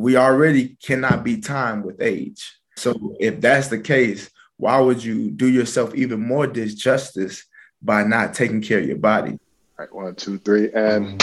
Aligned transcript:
we 0.00 0.16
already 0.16 0.76
cannot 0.82 1.22
be 1.22 1.40
time 1.40 1.82
with 1.82 2.00
age. 2.00 2.58
So 2.76 3.16
if 3.20 3.40
that's 3.40 3.68
the 3.68 3.78
case, 3.78 4.30
why 4.56 4.80
would 4.80 5.04
you 5.04 5.30
do 5.30 5.46
yourself 5.46 5.94
even 5.94 6.20
more 6.26 6.46
disjustice 6.46 7.42
by 7.82 8.04
not 8.04 8.32
taking 8.32 8.62
care 8.62 8.78
of 8.78 8.86
your 8.86 8.96
body? 8.96 9.32
All 9.32 9.38
right, 9.78 9.94
one, 9.94 10.14
two, 10.14 10.38
three, 10.38 10.72
and. 10.72 11.22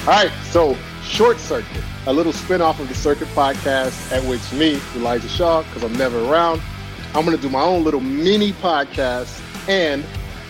All 0.00 0.14
right, 0.14 0.32
so 0.50 0.74
Short 1.02 1.38
Circuit, 1.38 1.84
a 2.06 2.12
little 2.12 2.32
spinoff 2.32 2.80
of 2.80 2.88
the 2.88 2.94
Circuit 2.94 3.28
podcast, 3.28 4.10
at 4.10 4.24
which 4.24 4.50
me, 4.52 4.80
Elijah 4.96 5.28
Shaw, 5.28 5.62
because 5.64 5.82
I'm 5.84 5.92
never 5.98 6.18
around, 6.24 6.62
I'm 7.14 7.24
going 7.24 7.36
to 7.36 7.42
do 7.42 7.48
my 7.48 7.62
own 7.62 7.84
little 7.84 8.00
mini 8.00 8.52
podcast. 8.52 9.42
And 9.66 10.04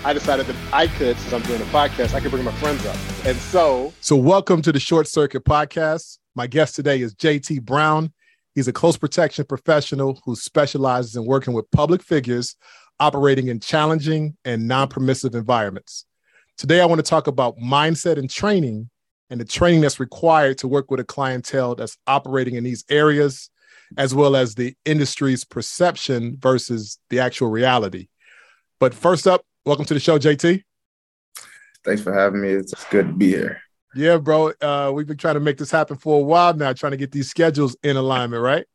I 0.05 0.13
decided 0.13 0.47
that 0.47 0.57
I 0.73 0.89
could, 0.89 1.17
since 1.17 1.33
I'm 1.33 1.43
doing 1.43 1.63
a 1.63 1.67
podcast, 1.67 2.15
I 2.15 2.21
could 2.21 2.33
bring 2.33 2.43
my 2.43 2.53
friends 2.53 2.85
up. 2.85 2.97
And 3.25 3.37
so. 3.39 3.93
So, 4.01 4.17
welcome 4.17 4.61
to 4.63 4.73
the 4.73 4.81
Short 4.81 5.07
Circuit 5.07 5.45
podcast. 5.45 6.19
My 6.35 6.49
guest 6.49 6.75
today 6.75 7.01
is 7.01 7.15
JT 7.15 7.63
Brown. 7.63 8.13
He's 8.57 8.67
a 8.67 8.73
close 8.73 8.97
protection 8.97 9.45
professional 9.45 10.21
who 10.25 10.35
specializes 10.35 11.15
in 11.15 11.25
working 11.25 11.55
with 11.55 11.71
public 11.71 12.03
figures 12.03 12.57
operating 12.99 13.47
in 13.47 13.61
challenging 13.61 14.37
and 14.45 14.67
non 14.67 14.89
permissive 14.89 15.37
environments. 15.37 16.07
Today, 16.57 16.81
I 16.81 16.87
want 16.87 16.99
to 16.99 17.09
talk 17.09 17.29
about 17.29 17.57
mindset 17.59 18.19
and 18.19 18.29
training 18.29 18.91
and 19.31 19.41
the 19.41 19.45
training 19.45 19.83
that's 19.83 20.01
required 20.01 20.59
to 20.59 20.69
work 20.69 20.91
with 20.91 20.99
a 20.99 21.05
clientele 21.05 21.77
that's 21.77 21.97
operating 22.09 22.57
in 22.57 22.65
these 22.65 22.85
areas, 22.91 23.49
as 23.97 24.15
well 24.15 24.37
as 24.37 24.55
the 24.55 24.75
industry's 24.85 25.45
perception 25.45 26.37
versus 26.39 26.99
the 27.11 27.21
actual 27.21 27.49
reality. 27.49 28.09
But 28.81 28.95
first 28.95 29.27
up, 29.27 29.43
welcome 29.65 29.85
to 29.87 29.95
the 29.95 30.01
show, 30.01 30.19
JT. 30.19 30.63
Thanks 31.85 32.03
for 32.03 32.13
having 32.13 32.41
me. 32.41 32.51
It's 32.51 32.85
good 32.91 33.09
to 33.09 33.13
be 33.13 33.29
here. 33.29 33.61
Yeah, 33.95 34.19
bro. 34.19 34.53
Uh, 34.61 34.93
we've 34.95 35.07
been 35.07 35.17
trying 35.17 35.35
to 35.35 35.41
make 35.41 35.57
this 35.57 35.71
happen 35.71 35.97
for 35.97 36.21
a 36.21 36.23
while 36.23 36.55
now, 36.55 36.73
trying 36.73 36.93
to 36.93 36.99
get 36.99 37.13
these 37.13 37.31
schedules 37.31 37.77
in 37.83 37.97
alignment, 37.97 38.43
right? 38.43 38.67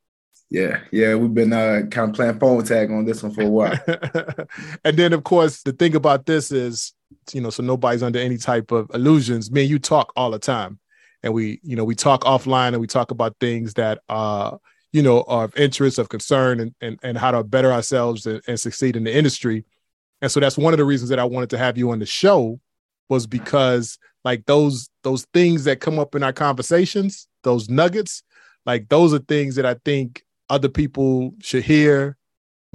Yeah, 0.50 0.82
yeah, 0.92 1.16
we've 1.16 1.34
been 1.34 1.54
uh, 1.54 1.84
kind 1.90 2.09
of 2.09 2.16
playing 2.16 2.40
phone 2.40 2.64
tag 2.64 2.92
on 2.92 3.06
this 3.06 3.24
one 3.24 3.32
for 3.32 3.42
a 3.42 3.50
while. 3.50 3.80
and 4.84 4.98
then, 4.98 5.14
of 5.14 5.24
course, 5.24 5.64
the 5.64 5.72
thing 5.72 5.96
about 5.96 6.26
this 6.26 6.52
is 6.52 6.94
you 7.32 7.42
know, 7.42 7.50
so 7.50 7.64
nobody's 7.64 8.04
under 8.04 8.20
any 8.20 8.38
type 8.38 8.72
of 8.72 8.90
illusions. 8.94 9.52
Me 9.52 9.62
and 9.62 9.70
you 9.70 9.80
talk 9.80 10.12
all 10.16 10.32
the 10.32 10.40
time, 10.40 10.80
and 11.22 11.34
we, 11.34 11.59
you 11.64 11.76
know, 11.76 11.84
we 11.84 11.96
talk 11.96 12.24
offline 12.24 12.70
and 12.70 12.82
we 12.82 12.88
talk 12.88 13.12
about 13.12 13.36
things 13.40 13.76
that, 13.76 14.02
uh, 14.09 14.58
you 14.94 15.02
know, 15.02 15.24
of 15.28 15.56
interest, 15.58 16.00
of 16.00 16.08
concern, 16.08 16.62
and 16.62 16.74
and, 16.80 17.00
and 17.04 17.18
how 17.18 17.32
to 17.32 17.44
better 17.44 17.74
ourselves 17.74 18.26
and, 18.26 18.42
and 18.48 18.60
succeed 18.60 18.96
in 18.96 19.04
the 19.04 19.14
industry. 19.14 19.66
And 20.22 20.32
so 20.32 20.40
that's 20.40 20.58
one 20.58 20.74
of 20.74 20.78
the 20.78 20.86
reasons 20.86 21.10
that 21.10 21.20
I 21.20 21.26
wanted 21.26 21.50
to 21.50 21.58
have 21.58 21.78
you 21.78 21.92
on 21.92 22.00
the 22.00 22.06
show 22.06 22.62
was 23.10 23.28
because 23.28 23.98
like 24.24 24.46
those 24.46 24.90
those 25.04 25.26
things 25.34 25.66
that 25.66 25.82
come 25.82 26.00
up 26.00 26.16
in 26.16 26.24
our 26.24 26.32
conversations, 26.32 27.28
those 27.44 27.70
nuggets, 27.70 28.24
like 28.66 28.88
those 28.88 29.14
are 29.14 29.20
things 29.20 29.56
that 29.56 29.66
I 29.66 29.76
think 29.84 30.24
other 30.50 30.70
people 30.70 31.34
should 31.42 31.64
hear 31.64 32.18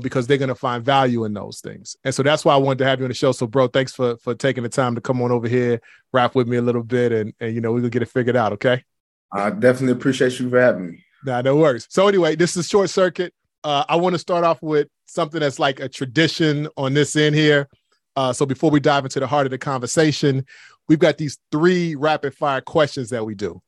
because 0.00 0.26
they're 0.26 0.38
going 0.38 0.48
to 0.48 0.54
find 0.54 0.84
value 0.84 1.24
in 1.24 1.34
those 1.34 1.60
things. 1.60 1.96
And 2.04 2.14
so 2.14 2.22
that's 2.22 2.44
why 2.44 2.54
I 2.54 2.58
wanted 2.58 2.78
to 2.78 2.84
have 2.84 3.00
you 3.00 3.04
on 3.04 3.10
the 3.10 3.14
show. 3.14 3.32
So, 3.32 3.46
bro, 3.46 3.68
thanks 3.68 3.94
for 3.94 4.16
for 4.18 4.34
taking 4.34 4.62
the 4.62 4.68
time 4.68 4.94
to 4.94 5.00
come 5.00 5.22
on 5.22 5.32
over 5.32 5.48
here, 5.48 5.80
rap 6.12 6.34
with 6.34 6.48
me 6.48 6.56
a 6.56 6.62
little 6.62 6.82
bit, 6.82 7.12
and 7.12 7.32
and 7.40 7.54
you 7.54 7.60
know 7.60 7.72
we 7.72 7.80
can 7.80 7.90
get 7.90 8.02
it 8.02 8.08
figured 8.10 8.36
out. 8.36 8.52
Okay. 8.54 8.84
I 9.30 9.50
definitely 9.50 9.92
appreciate 9.92 10.38
you 10.40 10.48
for 10.48 10.60
having 10.60 10.90
me. 10.90 11.04
Nah, 11.24 11.42
no 11.42 11.56
worries. 11.56 11.86
So 11.90 12.08
anyway, 12.08 12.36
this 12.36 12.56
is 12.56 12.68
short 12.68 12.90
circuit. 12.90 13.34
Uh, 13.64 13.84
I 13.88 13.96
want 13.96 14.14
to 14.14 14.18
start 14.18 14.44
off 14.44 14.62
with 14.62 14.88
something 15.06 15.40
that's 15.40 15.58
like 15.58 15.80
a 15.80 15.88
tradition 15.88 16.68
on 16.76 16.94
this 16.94 17.16
end 17.16 17.34
here. 17.34 17.68
Uh, 18.16 18.32
so 18.32 18.46
before 18.46 18.70
we 18.70 18.80
dive 18.80 19.04
into 19.04 19.20
the 19.20 19.26
heart 19.26 19.46
of 19.46 19.50
the 19.50 19.58
conversation, 19.58 20.44
we've 20.88 20.98
got 20.98 21.18
these 21.18 21.38
three 21.52 21.94
rapid 21.94 22.34
fire 22.34 22.60
questions 22.60 23.10
that 23.10 23.24
we 23.24 23.34
do, 23.34 23.60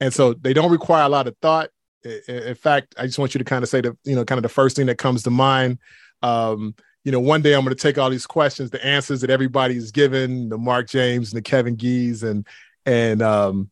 and 0.00 0.12
so 0.12 0.34
they 0.34 0.52
don't 0.52 0.70
require 0.70 1.04
a 1.04 1.08
lot 1.08 1.26
of 1.26 1.36
thought 1.42 1.70
in 2.04 2.54
fact, 2.54 2.94
I 2.98 3.06
just 3.06 3.18
want 3.18 3.34
you 3.34 3.38
to 3.38 3.44
kind 3.44 3.62
of 3.62 3.68
say 3.68 3.80
the, 3.80 3.96
you 4.04 4.14
know, 4.14 4.24
kind 4.24 4.38
of 4.38 4.42
the 4.42 4.48
first 4.48 4.76
thing 4.76 4.86
that 4.86 4.98
comes 4.98 5.22
to 5.24 5.30
mind. 5.30 5.78
Um, 6.22 6.74
you 7.04 7.12
know, 7.12 7.20
one 7.20 7.42
day 7.42 7.54
I'm 7.54 7.64
going 7.64 7.74
to 7.74 7.80
take 7.80 7.98
all 7.98 8.10
these 8.10 8.26
questions, 8.26 8.70
the 8.70 8.84
answers 8.84 9.20
that 9.22 9.30
everybody's 9.30 9.90
given, 9.90 10.48
the 10.48 10.58
Mark 10.58 10.88
James 10.88 11.32
and 11.32 11.38
the 11.38 11.42
Kevin 11.42 11.76
Gees, 11.76 12.22
and 12.22 12.46
and 12.86 13.22
um, 13.22 13.70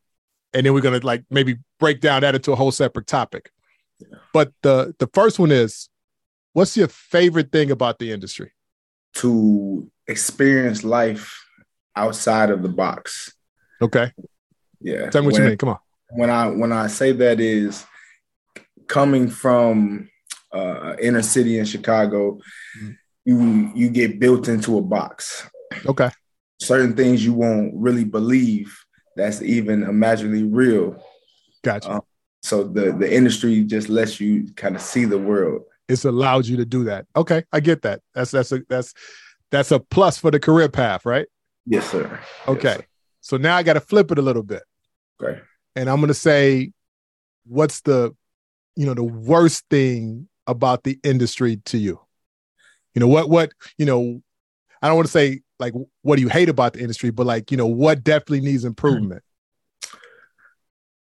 and 0.54 0.64
then 0.64 0.72
we're 0.72 0.80
to 0.80 1.06
like 1.06 1.24
maybe 1.30 1.56
break 1.78 2.00
down 2.00 2.22
that 2.22 2.34
into 2.34 2.52
a 2.52 2.56
whole 2.56 2.70
separate 2.70 3.06
topic. 3.06 3.50
Yeah. 3.98 4.18
But 4.32 4.52
the 4.62 4.94
the 4.98 5.08
first 5.12 5.38
one 5.38 5.50
is, 5.50 5.88
what's 6.52 6.76
your 6.76 6.88
favorite 6.88 7.52
thing 7.52 7.70
about 7.70 7.98
the 7.98 8.12
industry? 8.12 8.52
To 9.14 9.90
experience 10.06 10.84
life 10.84 11.44
outside 11.96 12.50
of 12.50 12.62
the 12.62 12.68
box. 12.68 13.32
Okay. 13.82 14.12
Yeah. 14.80 15.10
Tell 15.10 15.22
me 15.22 15.26
what 15.26 15.34
when, 15.34 15.42
you 15.42 15.48
mean. 15.48 15.58
Come 15.58 15.70
on. 15.70 15.78
When 16.10 16.30
I 16.30 16.46
when 16.48 16.72
I 16.72 16.86
say 16.86 17.12
that 17.12 17.40
is 17.40 17.84
coming 18.86 19.28
from 19.28 20.08
uh, 20.52 20.94
inner 21.00 21.22
city 21.22 21.58
in 21.58 21.64
Chicago, 21.64 22.38
mm-hmm. 22.80 22.90
you 23.24 23.72
you 23.74 23.90
get 23.90 24.18
built 24.18 24.48
into 24.48 24.78
a 24.78 24.82
box. 24.82 25.48
Okay. 25.84 26.10
Certain 26.60 26.96
things 26.96 27.24
you 27.24 27.34
won't 27.34 27.72
really 27.74 28.04
believe 28.04 28.76
that's 29.18 29.42
even 29.42 29.82
imaginably 29.82 30.44
real. 30.44 31.02
Gotcha. 31.62 31.90
Um, 31.90 32.02
so 32.42 32.64
the 32.64 32.92
the 32.92 33.12
industry 33.12 33.64
just 33.64 33.88
lets 33.88 34.20
you 34.20 34.46
kind 34.54 34.76
of 34.76 34.82
see 34.82 35.04
the 35.04 35.18
world. 35.18 35.62
It's 35.88 36.04
allowed 36.04 36.46
you 36.46 36.56
to 36.58 36.64
do 36.64 36.84
that. 36.84 37.06
Okay, 37.16 37.42
I 37.52 37.60
get 37.60 37.82
that. 37.82 38.00
That's 38.14 38.30
that's 38.30 38.52
a 38.52 38.60
that's 38.68 38.94
that's 39.50 39.70
a 39.72 39.80
plus 39.80 40.18
for 40.18 40.30
the 40.30 40.38
career 40.38 40.68
path, 40.68 41.04
right? 41.04 41.26
Yes, 41.66 41.90
sir. 41.90 42.20
Okay. 42.46 42.68
Yes, 42.68 42.76
sir. 42.78 42.84
So 43.20 43.36
now 43.36 43.56
I 43.56 43.62
got 43.62 43.74
to 43.74 43.80
flip 43.80 44.10
it 44.10 44.18
a 44.18 44.22
little 44.22 44.42
bit. 44.42 44.62
Okay. 45.20 45.40
And 45.76 45.90
I'm 45.90 45.96
going 45.96 46.08
to 46.08 46.14
say, 46.14 46.72
what's 47.46 47.80
the 47.82 48.14
you 48.76 48.86
know 48.86 48.94
the 48.94 49.04
worst 49.04 49.64
thing 49.68 50.28
about 50.46 50.84
the 50.84 50.98
industry 51.02 51.60
to 51.66 51.78
you? 51.78 52.00
You 52.94 53.00
know 53.00 53.08
what 53.08 53.28
what 53.28 53.52
you 53.76 53.84
know 53.84 54.22
I 54.80 54.86
don't 54.86 54.96
want 54.96 55.06
to 55.06 55.12
say 55.12 55.40
like 55.58 55.74
what 56.02 56.16
do 56.16 56.22
you 56.22 56.28
hate 56.28 56.48
about 56.48 56.74
the 56.74 56.80
industry, 56.80 57.10
but 57.10 57.26
like 57.26 57.50
you 57.50 57.56
know 57.56 57.66
what 57.66 58.04
definitely 58.04 58.40
needs 58.40 58.64
improvement. 58.64 59.22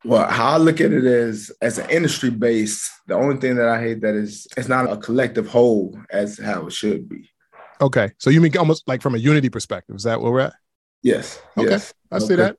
Well, 0.05 0.29
how 0.29 0.55
I 0.55 0.57
look 0.59 0.81
at 0.81 0.93
it 0.93 1.05
is 1.05 1.51
as 1.61 1.79
an 1.79 1.91
industry 1.91 2.31
base, 2.31 2.91
the 3.09 3.15
only 3.15 3.37
thing 3.37 3.57
that 3.57 3.69
I 3.69 3.81
hate 3.81 4.01
that 4.03 4.15
is 4.15 4.47
it's 4.57 4.69
not 4.69 4.91
a 4.91 4.97
collective 4.97 5.49
whole 5.49 5.99
as 6.11 6.39
how 6.39 6.67
it 6.67 6.73
should 6.73 7.09
be. 7.09 7.29
Okay. 7.81 8.13
So 8.19 8.31
you 8.31 8.41
mean 8.41 8.57
almost 8.57 8.87
like 8.87 9.03
from 9.03 9.15
a 9.15 9.19
unity 9.19 9.49
perspective? 9.49 9.97
Is 9.97 10.05
that 10.05 10.21
where 10.21 10.33
we're 10.33 10.41
at? 10.41 10.55
Yes. 11.03 11.41
Okay. 11.57 11.71
Yes. 11.71 11.95
I 12.11 12.19
see 12.19 12.37
that. 12.37 12.57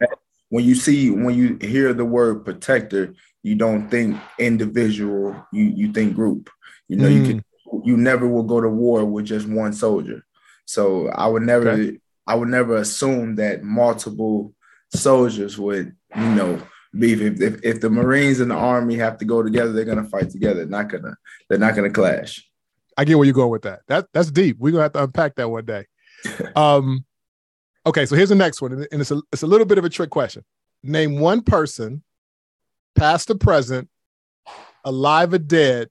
When 0.50 0.66
you 0.66 0.75
see 0.75 1.11
when 1.11 1.35
you 1.35 1.57
hear 1.61 1.94
the 1.94 2.06
word 2.06 2.44
protector, 2.44 3.13
you 3.44 3.56
don't 3.56 3.89
think 3.89 4.19
individual, 4.38 5.35
you 5.53 5.63
you 5.63 5.91
think 5.91 6.16
group. 6.16 6.50
You 6.88 6.97
know, 6.97 7.07
mm. 7.07 7.16
you 7.16 7.23
can 7.23 7.44
you 7.85 7.97
never 7.97 8.27
will 8.27 8.44
go 8.44 8.59
to 8.59 8.69
war 8.69 9.06
with 9.06 9.25
just 9.25 9.47
one 9.47 9.73
soldier. 9.73 10.25
So 10.69 11.07
I 11.07 11.25
would 11.25 11.41
never 11.41 11.72
okay. 11.72 11.97
I 12.28 12.35
would 12.35 12.50
never 12.50 12.78
assume 12.78 13.38
that 13.38 13.63
multiple 13.63 14.53
soldiers 14.94 15.57
would, 15.57 15.96
you 16.16 16.30
know, 16.35 16.62
be 16.96 17.13
if, 17.13 17.41
if, 17.41 17.59
if 17.63 17.81
the 17.81 17.90
Marines 17.90 18.40
and 18.40 18.52
the 18.52 18.56
Army 18.56 18.94
have 18.97 19.18
to 19.18 19.25
go 19.25 19.41
together, 19.41 19.72
they're 19.72 19.84
gonna 19.84 20.07
fight 20.07 20.30
together. 20.30 20.63
Not 20.68 20.90
gonna 20.90 21.16
they're 21.50 21.57
not 21.57 21.74
gonna 21.74 21.90
clash. 21.90 22.47
I 22.96 23.03
get 23.03 23.18
where 23.18 23.25
you're 23.25 23.34
going 23.34 23.50
with 23.50 23.63
that. 23.63 23.80
That 23.88 24.09
that's 24.13 24.30
deep. 24.30 24.57
We're 24.59 24.69
gonna 24.69 24.84
have 24.84 24.94
to 24.94 25.06
unpack 25.06 25.38
that 25.38 25.50
one 25.50 25.66
day. 25.66 25.88
um 26.56 27.03
okay, 27.88 28.06
so 28.06 28.16
here's 28.16 28.30
the 28.30 28.36
next 28.36 28.62
one, 28.62 28.74
and 28.74 29.01
it's 29.01 29.09
a 29.09 29.24
it's 29.34 29.41
a 29.41 29.47
little 29.47 29.66
bit 29.66 29.80
of 29.80 29.86
a 29.86 29.90
trick 29.90 30.12
question. 30.12 30.46
Name 30.84 31.19
one 31.19 31.41
person 31.41 32.03
past 32.94 33.31
or 33.31 33.36
present, 33.40 33.90
alive 34.86 35.34
or 35.34 35.40
dead, 35.40 35.90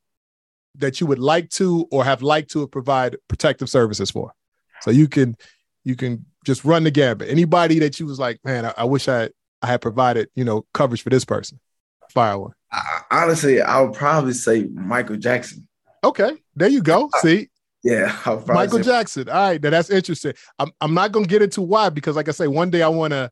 that 0.76 1.00
you 1.00 1.08
would 1.08 1.18
like 1.18 1.50
to 1.50 1.88
or 1.90 2.04
have 2.04 2.22
liked 2.22 2.52
to 2.52 2.68
provide 2.68 3.16
protective 3.26 3.68
services 3.68 4.12
for. 4.12 4.34
So 4.82 4.90
you 4.90 5.08
can 5.08 5.36
you 5.84 5.96
can 5.96 6.24
just 6.44 6.64
run 6.64 6.84
the 6.84 6.90
gambit. 6.90 7.28
Anybody 7.28 7.78
that 7.80 7.98
you 7.98 8.06
was 8.06 8.18
like, 8.18 8.38
man, 8.44 8.66
I, 8.66 8.74
I 8.78 8.84
wish 8.84 9.08
I 9.08 9.30
I 9.62 9.66
had 9.66 9.80
provided 9.80 10.28
you 10.34 10.44
know 10.44 10.66
coverage 10.74 11.02
for 11.02 11.10
this 11.10 11.24
person. 11.24 11.60
Fire 12.10 12.38
one. 12.38 12.52
I, 12.72 13.00
honestly, 13.10 13.60
I 13.60 13.80
would 13.80 13.94
probably 13.94 14.32
say 14.32 14.64
Michael 14.72 15.16
Jackson. 15.16 15.66
Okay, 16.04 16.32
there 16.54 16.68
you 16.68 16.82
go. 16.82 17.10
See, 17.20 17.48
yeah, 17.84 18.16
Michael 18.46 18.80
Jackson. 18.80 19.28
All 19.28 19.34
right, 19.34 19.62
now 19.62 19.70
that's 19.70 19.90
interesting. 19.90 20.34
I'm 20.58 20.70
I'm 20.80 20.94
not 20.94 21.12
gonna 21.12 21.26
get 21.26 21.42
into 21.42 21.62
why 21.62 21.90
because, 21.90 22.16
like 22.16 22.28
I 22.28 22.32
say, 22.32 22.46
one 22.46 22.70
day 22.70 22.82
I 22.82 22.88
want 22.88 23.12
to 23.12 23.30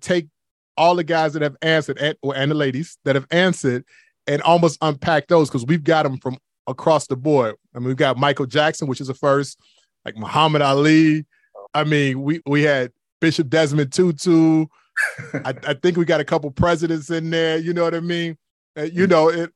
take 0.00 0.28
all 0.76 0.94
the 0.94 1.04
guys 1.04 1.34
that 1.34 1.42
have 1.42 1.56
answered 1.60 1.98
and, 1.98 2.16
and 2.34 2.50
the 2.50 2.54
ladies 2.54 2.96
that 3.04 3.14
have 3.14 3.26
answered 3.30 3.84
and 4.26 4.40
almost 4.42 4.78
unpack 4.80 5.26
those 5.26 5.48
because 5.48 5.66
we've 5.66 5.84
got 5.84 6.04
them 6.04 6.18
from 6.18 6.38
across 6.66 7.06
the 7.06 7.16
board. 7.16 7.56
I 7.74 7.78
mean, 7.78 7.88
we've 7.88 7.96
got 7.96 8.16
Michael 8.16 8.46
Jackson, 8.46 8.88
which 8.88 9.00
is 9.00 9.08
the 9.08 9.14
first, 9.14 9.60
like 10.04 10.16
Muhammad 10.16 10.62
Ali. 10.62 11.26
I 11.74 11.84
mean, 11.84 12.22
we 12.22 12.40
we 12.46 12.62
had 12.62 12.92
Bishop 13.20 13.48
Desmond 13.48 13.92
Tutu. 13.92 14.66
I, 15.44 15.54
I, 15.66 15.74
think 15.74 15.96
we 15.96 16.04
got 16.04 16.20
a 16.20 16.24
couple 16.24 16.50
presidents 16.50 17.10
in 17.10 17.30
there. 17.30 17.56
You 17.56 17.72
know 17.72 17.84
what 17.84 17.94
I 17.94 18.00
mean? 18.00 18.36
Uh, 18.76 18.82
you 18.82 19.06
know 19.06 19.28
it. 19.28 19.52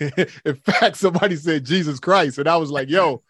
in 0.44 0.54
fact, 0.56 0.96
somebody 0.96 1.36
said 1.36 1.64
Jesus 1.64 2.00
Christ, 2.00 2.38
and 2.38 2.48
I 2.48 2.56
was 2.56 2.70
like, 2.70 2.88
"Yo, 2.88 3.22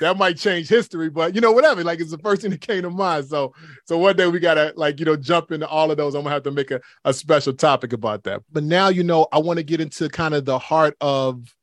that 0.00 0.16
might 0.16 0.36
change 0.36 0.68
history, 0.68 1.10
but 1.10 1.34
you 1.34 1.40
know, 1.40 1.52
whatever. 1.52 1.84
Like 1.84 2.00
it's 2.00 2.10
the 2.10 2.18
first 2.18 2.42
thing 2.42 2.50
that 2.50 2.60
came 2.60 2.82
to 2.82 2.90
mind. 2.90 3.26
So, 3.26 3.54
so 3.84 3.98
one 3.98 4.16
day 4.16 4.26
we 4.26 4.40
gotta 4.40 4.72
like 4.76 4.98
you 4.98 5.06
know 5.06 5.16
jump 5.16 5.52
into 5.52 5.68
all 5.68 5.90
of 5.90 5.96
those. 5.96 6.14
I'm 6.14 6.22
gonna 6.22 6.34
have 6.34 6.42
to 6.44 6.50
make 6.50 6.70
a, 6.70 6.80
a 7.04 7.12
special 7.12 7.52
topic 7.52 7.92
about 7.92 8.24
that. 8.24 8.42
But 8.50 8.64
now 8.64 8.88
you 8.88 9.04
know, 9.04 9.26
I 9.32 9.38
want 9.38 9.58
to 9.58 9.62
get 9.62 9.80
into 9.80 10.08
kind 10.08 10.34
of 10.34 10.44
the 10.44 10.58
heart 10.58 10.96
of 11.00 11.54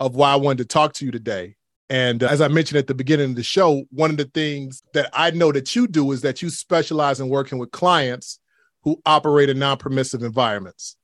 of 0.00 0.14
why 0.14 0.32
I 0.32 0.36
wanted 0.36 0.58
to 0.58 0.64
talk 0.66 0.94
to 0.94 1.04
you 1.04 1.10
today. 1.10 1.56
And 1.90 2.22
uh, 2.22 2.28
as 2.28 2.40
I 2.40 2.48
mentioned 2.48 2.78
at 2.78 2.86
the 2.86 2.94
beginning 2.94 3.30
of 3.30 3.36
the 3.36 3.42
show, 3.42 3.84
one 3.90 4.10
of 4.10 4.16
the 4.16 4.24
things 4.24 4.82
that 4.94 5.10
I 5.12 5.30
know 5.30 5.52
that 5.52 5.76
you 5.76 5.86
do 5.86 6.12
is 6.12 6.22
that 6.22 6.42
you 6.42 6.50
specialize 6.50 7.20
in 7.20 7.28
working 7.28 7.58
with 7.58 7.70
clients 7.72 8.40
who 8.82 9.00
operate 9.04 9.50
in 9.50 9.58
non-permissive 9.58 10.22
environments. 10.22 10.96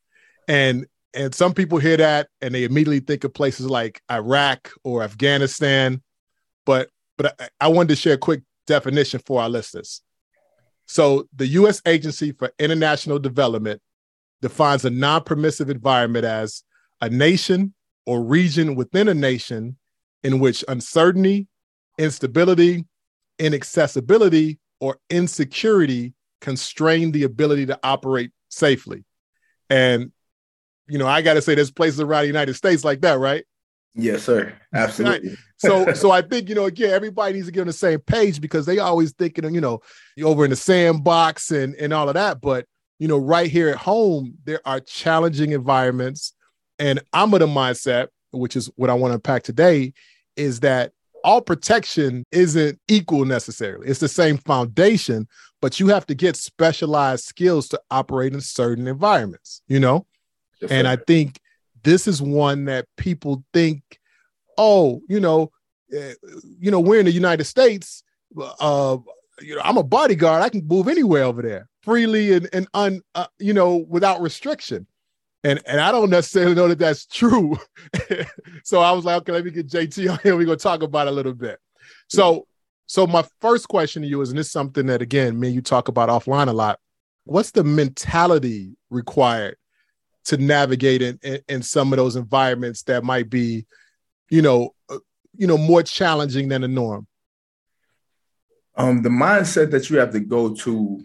And 0.49 0.87
and 1.13 1.35
some 1.35 1.55
people 1.55 1.79
hear 1.79 1.97
that 1.97 2.29
and 2.41 2.55
they 2.55 2.63
immediately 2.65 3.01
think 3.01 3.25
of 3.25 3.35
places 3.35 3.67
like 3.67 4.01
Iraq 4.11 4.71
or 4.85 5.03
Afghanistan. 5.03 6.03
But 6.65 6.89
but 7.17 7.35
I, 7.41 7.49
I 7.63 7.69
wanted 7.69 7.89
to 7.89 7.97
share 7.97 8.15
a 8.15 8.19
quick 8.19 8.43
definition 8.67 9.21
for 9.27 9.43
our 9.43 9.49
listeners. 9.49 10.03
So 10.87 11.29
the 11.35 11.47
US 11.49 11.83
Agency 11.87 12.33
for 12.33 12.53
International 12.59 13.19
Development 13.19 13.81
defines 14.41 14.85
a 14.85 14.91
non-permissive 14.91 15.69
environment 15.69 16.25
as 16.25 16.63
a 17.01 17.11
nation 17.11 17.75
or 18.07 18.23
region 18.23 18.75
within 18.75 19.09
a 19.09 19.15
nation 19.15 19.77
in 20.23 20.39
which 20.39 20.65
uncertainty, 20.69 21.47
instability, 21.99 22.85
inaccessibility, 23.39 24.59
or 24.81 24.99
insecurity 25.11 26.15
constrain 26.41 27.13
the 27.13 27.25
ability 27.25 27.67
to 27.67 27.79
operate 27.83 28.31
safely. 28.49 29.05
And, 29.69 30.13
you 30.89 30.99
know, 30.99 31.07
I 31.07 31.23
got 31.23 31.35
to 31.35 31.43
say, 31.43 31.55
there's 31.55 31.71
places 31.71 32.01
around 32.01 32.23
the 32.23 32.29
United 32.29 32.55
States 32.55 32.85
like 32.85 33.03
that, 33.03 33.19
right? 33.19 33.45
Yes, 33.95 34.23
sir. 34.23 34.55
Absolutely. 34.75 35.37
so, 35.57 35.93
so 35.95 36.11
I 36.11 36.23
think 36.23 36.49
you 36.49 36.55
know, 36.55 36.67
again, 36.67 36.91
everybody 36.91 37.35
needs 37.35 37.47
to 37.47 37.53
get 37.53 37.63
on 37.63 37.67
the 37.67 37.73
same 37.73 38.01
page 38.01 38.41
because 38.41 38.67
they 38.67 38.79
always 38.79 39.13
thinking, 39.13 39.53
you 39.55 39.61
know, 39.61 39.81
over 40.23 40.45
in 40.45 40.51
the 40.51 40.57
sandbox 40.57 41.51
and 41.51 41.75
and 41.75 41.93
all 41.93 42.09
of 42.09 42.15
that. 42.15 42.41
But 42.41 42.67
you 42.99 43.09
know, 43.09 43.19
right 43.19 43.51
here 43.51 43.69
at 43.69 43.77
home, 43.77 44.35
there 44.45 44.61
are 44.65 44.81
challenging 44.81 45.53
environments, 45.53 46.35
and 46.79 47.01
I'm 47.13 47.35
of 47.35 47.41
the 47.41 47.47
mindset, 47.47 48.09
which 48.33 48.57
is 48.57 48.71
what 48.77 48.91
I 48.91 48.95
want 48.95 49.13
to 49.13 49.17
unpack 49.17 49.43
today, 49.43 49.93
is 50.37 50.61
that 50.61 50.93
all 51.23 51.41
protection 51.41 52.25
isn't 52.33 52.79
equal 52.89 53.25
necessarily. 53.25 53.89
It's 53.89 54.01
the 54.01 54.09
same 54.09 54.39
foundation, 54.39 55.29
but 55.61 55.79
you 55.79 55.89
have 55.89 56.07
to 56.07 56.15
get 56.15 56.37
specialized 56.37 57.25
skills 57.25 57.69
to 57.69 57.81
operate 57.91 58.33
in 58.33 58.41
certain 58.41 58.87
environments, 58.87 59.63
you 59.69 59.81
know? 59.81 60.07
Yes, 60.61 60.71
and 60.71 60.89
I 60.89 60.97
think 60.97 61.39
this 61.83 62.07
is 62.07 62.23
one 62.23 62.67
that 62.67 62.87
people 62.97 63.45
think, 63.53 63.83
oh, 64.57 65.03
you 65.09 65.21
know, 65.21 65.51
uh, 65.95 66.13
you 66.59 66.71
know, 66.71 66.81
we're 66.81 67.01
in 67.01 67.07
the 67.07 67.13
United 67.13 67.45
States. 67.45 68.03
Uh, 68.61 68.99
you 69.41 69.57
know, 69.57 69.63
I'm 69.65 69.79
a 69.79 69.83
bodyguard. 69.83 70.43
I 70.43 70.49
can 70.51 70.67
move 70.67 70.87
anywhere 70.87 71.25
over 71.25 71.43
there 71.43 71.69
freely 71.83 72.33
and 72.33 72.49
and 72.53 72.69
un, 72.75 73.01
uh, 73.15 73.27
you 73.39 73.53
know, 73.53 73.77
without 73.89 74.21
restriction 74.21 74.87
and 75.43 75.61
and 75.67 75.81
I 75.81 75.91
don't 75.93 76.11
necessarily 76.11 76.55
know 76.55 76.69
that 76.69 76.79
that's 76.79 77.07
true. 77.07 77.57
so 78.65 78.81
I 78.81 78.93
was 78.93 79.05
like, 79.05 79.23
okay, 79.23 79.33
let 79.33 79.45
me 79.45 79.51
get 79.51 79.69
JT 79.69 80.11
on 80.13 80.19
here. 80.23 80.37
We're 80.37 80.45
gonna 80.45 80.57
talk 80.57 80.83
about 80.83 81.07
it 81.07 81.11
a 81.11 81.15
little 81.15 81.35
bit. 81.35 81.59
So, 82.09 82.47
so 82.87 83.07
my 83.07 83.25
first 83.41 83.69
question 83.69 84.03
to 84.03 84.09
you 84.09 84.21
is, 84.21 84.31
and 84.31 84.39
this 84.39 84.47
is 84.47 84.53
something 84.53 84.87
that 84.87 85.03
again, 85.03 85.39
me 85.39 85.49
you 85.49 85.63
talk 85.63 85.89
about 85.89 86.09
offline 86.09 86.49
a 86.49 86.53
lot. 86.53 86.79
What's 87.25 87.53
the 87.53 87.65
mentality 87.65 88.77
required 88.91 89.57
to 90.25 90.37
navigate 90.37 91.01
in, 91.03 91.19
in, 91.23 91.41
in 91.49 91.63
some 91.63 91.93
of 91.93 91.97
those 91.97 92.17
environments 92.17 92.83
that 92.83 93.05
might 93.05 93.31
be, 93.31 93.67
you 94.29 94.43
know, 94.43 94.75
uh, 94.89 94.99
you 95.37 95.47
know, 95.47 95.57
more 95.57 95.83
challenging 95.83 96.49
than 96.49 96.63
the 96.63 96.69
norm? 96.69 97.07
Um, 98.77 99.03
the 99.03 99.09
mindset 99.09 99.71
that 99.71 99.89
you 99.91 99.99
have 99.99 100.13
to 100.13 100.21
go 100.21 100.55
to 100.55 101.03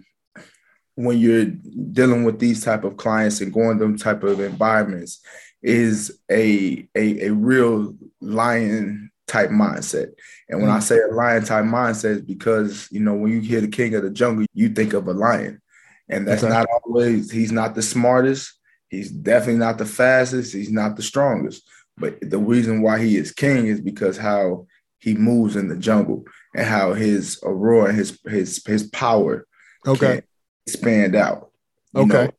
when 0.95 1.17
you're 1.17 1.45
dealing 1.45 2.23
with 2.23 2.39
these 2.39 2.63
type 2.63 2.83
of 2.83 2.97
clients 2.97 3.41
and 3.41 3.53
going 3.53 3.77
them 3.77 3.97
type 3.97 4.23
of 4.23 4.39
environments 4.39 5.21
is 5.61 6.19
a 6.31 6.87
a, 6.95 7.27
a 7.27 7.29
real 7.31 7.95
lion 8.21 9.11
type 9.27 9.49
mindset. 9.49 10.13
And 10.49 10.59
when 10.59 10.69
mm-hmm. 10.69 10.77
I 10.77 10.79
say 10.79 10.99
a 10.99 11.13
lion 11.13 11.43
type 11.43 11.65
mindset, 11.65 12.17
is 12.17 12.21
because 12.21 12.87
you 12.91 12.99
know 12.99 13.13
when 13.13 13.31
you 13.31 13.41
hear 13.41 13.61
the 13.61 13.67
king 13.67 13.93
of 13.95 14.03
the 14.03 14.09
jungle, 14.09 14.45
you 14.53 14.69
think 14.69 14.93
of 14.93 15.07
a 15.07 15.13
lion, 15.13 15.61
and 16.09 16.27
that's 16.27 16.43
not 16.43 16.67
always. 16.83 17.31
He's 17.31 17.51
not 17.51 17.75
the 17.75 17.81
smartest. 17.81 18.53
He's 18.89 19.11
definitely 19.11 19.59
not 19.59 19.77
the 19.77 19.85
fastest. 19.85 20.53
He's 20.53 20.71
not 20.71 20.95
the 20.95 21.03
strongest. 21.03 21.67
But 21.97 22.17
the 22.21 22.37
reason 22.37 22.81
why 22.81 22.99
he 22.99 23.17
is 23.17 23.31
king 23.31 23.67
is 23.67 23.81
because 23.81 24.17
how 24.17 24.67
he 24.99 25.15
moves 25.15 25.55
in 25.55 25.67
the 25.67 25.77
jungle 25.77 26.25
and 26.55 26.65
how 26.65 26.93
his 26.93 27.39
aurora, 27.43 27.93
his 27.93 28.19
his 28.25 28.63
his 28.65 28.83
power, 28.89 29.47
okay, 29.87 30.21
expand 30.65 31.15
out. 31.15 31.51
Okay. 31.95 32.25
Know, 32.25 32.31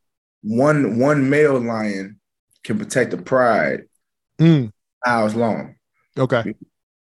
one 0.42 0.98
one 0.98 1.28
male 1.28 1.58
lion 1.58 2.20
can 2.62 2.78
protect 2.78 3.10
the 3.10 3.18
pride 3.18 3.84
mm. 4.38 4.70
hours 5.04 5.34
long. 5.34 5.76
Okay. 6.18 6.54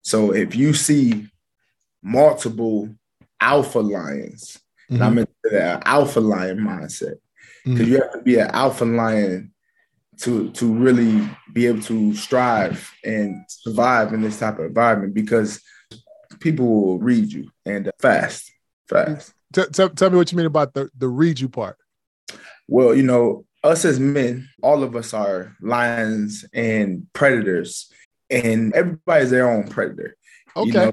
So 0.02 0.32
if 0.32 0.54
you 0.54 0.72
see 0.72 1.28
multiple 2.02 2.88
alpha 3.40 3.80
lions, 3.80 4.58
mm-hmm. 4.90 4.94
and 4.94 5.04
I'm 5.04 5.18
into 5.18 5.32
that 5.50 5.82
alpha 5.86 6.20
lion 6.20 6.58
mindset, 6.58 7.16
because 7.64 7.80
mm-hmm. 7.80 7.92
you 7.92 8.00
have 8.00 8.12
to 8.12 8.22
be 8.22 8.38
an 8.38 8.50
alpha 8.52 8.84
lion 8.84 9.52
to 10.18 10.50
to 10.52 10.72
really 10.72 11.28
be 11.52 11.66
able 11.66 11.82
to 11.82 12.14
strive 12.14 12.90
and 13.04 13.44
survive 13.48 14.12
in 14.12 14.22
this 14.22 14.38
type 14.38 14.58
of 14.58 14.66
environment 14.66 15.12
because 15.12 15.60
people 16.40 16.66
will 16.66 16.98
read 16.98 17.32
you 17.32 17.50
and 17.64 17.90
fast, 17.98 18.50
fast. 18.88 19.32
T- 19.56 19.64
t- 19.72 19.88
tell 19.88 20.10
me 20.10 20.18
what 20.18 20.30
you 20.30 20.36
mean 20.36 20.46
about 20.46 20.74
the 20.74 20.90
the 20.98 21.08
read 21.08 21.40
you 21.40 21.48
part. 21.48 21.78
Well, 22.68 22.94
you 22.94 23.02
know, 23.02 23.46
us 23.64 23.86
as 23.86 23.98
men, 23.98 24.50
all 24.62 24.82
of 24.82 24.94
us 24.94 25.14
are 25.14 25.56
lions 25.62 26.44
and 26.52 27.06
predators, 27.14 27.90
and 28.28 28.74
everybody's 28.74 29.30
their 29.30 29.50
own 29.50 29.66
predator. 29.66 30.14
Okay. 30.54 30.66
You 30.66 30.74
know, 30.74 30.92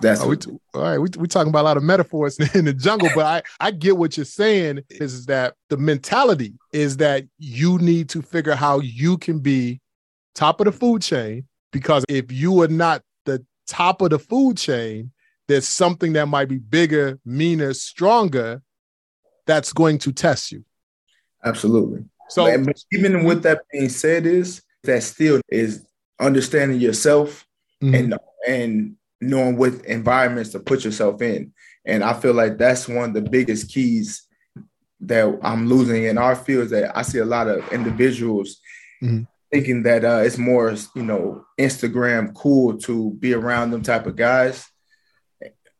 that's 0.00 0.22
oh, 0.22 0.28
we 0.28 0.36
t- 0.38 0.50
all 0.74 0.82
right. 0.82 0.98
We 0.98 1.08
we 1.16 1.28
talking 1.28 1.50
about 1.50 1.60
a 1.60 1.68
lot 1.68 1.76
of 1.76 1.84
metaphors 1.84 2.36
in 2.56 2.64
the 2.64 2.74
jungle, 2.74 3.10
but 3.14 3.24
I 3.24 3.66
I 3.68 3.70
get 3.70 3.96
what 3.96 4.16
you're 4.16 4.26
saying 4.26 4.80
is 4.90 5.26
that 5.26 5.54
the 5.68 5.76
mentality 5.76 6.54
is 6.72 6.96
that 6.96 7.26
you 7.38 7.78
need 7.78 8.08
to 8.08 8.22
figure 8.22 8.56
how 8.56 8.80
you 8.80 9.18
can 9.18 9.38
be 9.38 9.80
top 10.34 10.60
of 10.60 10.64
the 10.64 10.72
food 10.72 11.00
chain 11.00 11.46
because 11.70 12.04
if 12.08 12.32
you 12.32 12.60
are 12.60 12.68
not 12.68 13.02
the 13.24 13.46
top 13.68 14.02
of 14.02 14.10
the 14.10 14.18
food 14.18 14.56
chain, 14.56 15.12
there's 15.48 15.66
something 15.66 16.12
that 16.12 16.26
might 16.26 16.48
be 16.48 16.58
bigger, 16.58 17.18
meaner, 17.24 17.72
stronger 17.72 18.62
that's 19.46 19.72
going 19.72 19.98
to 19.98 20.12
test 20.12 20.52
you. 20.52 20.64
Absolutely. 21.44 22.04
So 22.28 22.44
but 22.64 22.78
even 22.92 23.24
with 23.24 23.42
that 23.44 23.62
being 23.72 23.88
said, 23.88 24.26
is 24.26 24.62
that 24.84 25.02
still 25.02 25.40
is 25.48 25.86
understanding 26.20 26.78
yourself 26.78 27.46
mm-hmm. 27.82 27.94
and 27.94 28.18
and 28.46 28.96
knowing 29.20 29.56
what 29.56 29.74
environments 29.86 30.50
to 30.50 30.60
put 30.60 30.84
yourself 30.84 31.22
in. 31.22 31.52
And 31.84 32.04
I 32.04 32.12
feel 32.12 32.34
like 32.34 32.58
that's 32.58 32.86
one 32.86 33.10
of 33.10 33.14
the 33.14 33.30
biggest 33.30 33.72
keys 33.72 34.26
that 35.00 35.38
I'm 35.42 35.68
losing 35.68 36.04
in 36.04 36.18
our 36.18 36.36
fields 36.36 36.70
that 36.72 36.96
I 36.96 37.02
see 37.02 37.18
a 37.18 37.24
lot 37.24 37.48
of 37.48 37.72
individuals 37.72 38.60
mm-hmm. 39.02 39.22
thinking 39.50 39.82
that 39.84 40.04
uh, 40.04 40.22
it's 40.24 40.38
more, 40.38 40.74
you 40.94 41.02
know, 41.02 41.44
Instagram 41.58 42.34
cool 42.34 42.76
to 42.78 43.12
be 43.14 43.32
around 43.32 43.70
them 43.70 43.82
type 43.82 44.06
of 44.06 44.16
guys 44.16 44.68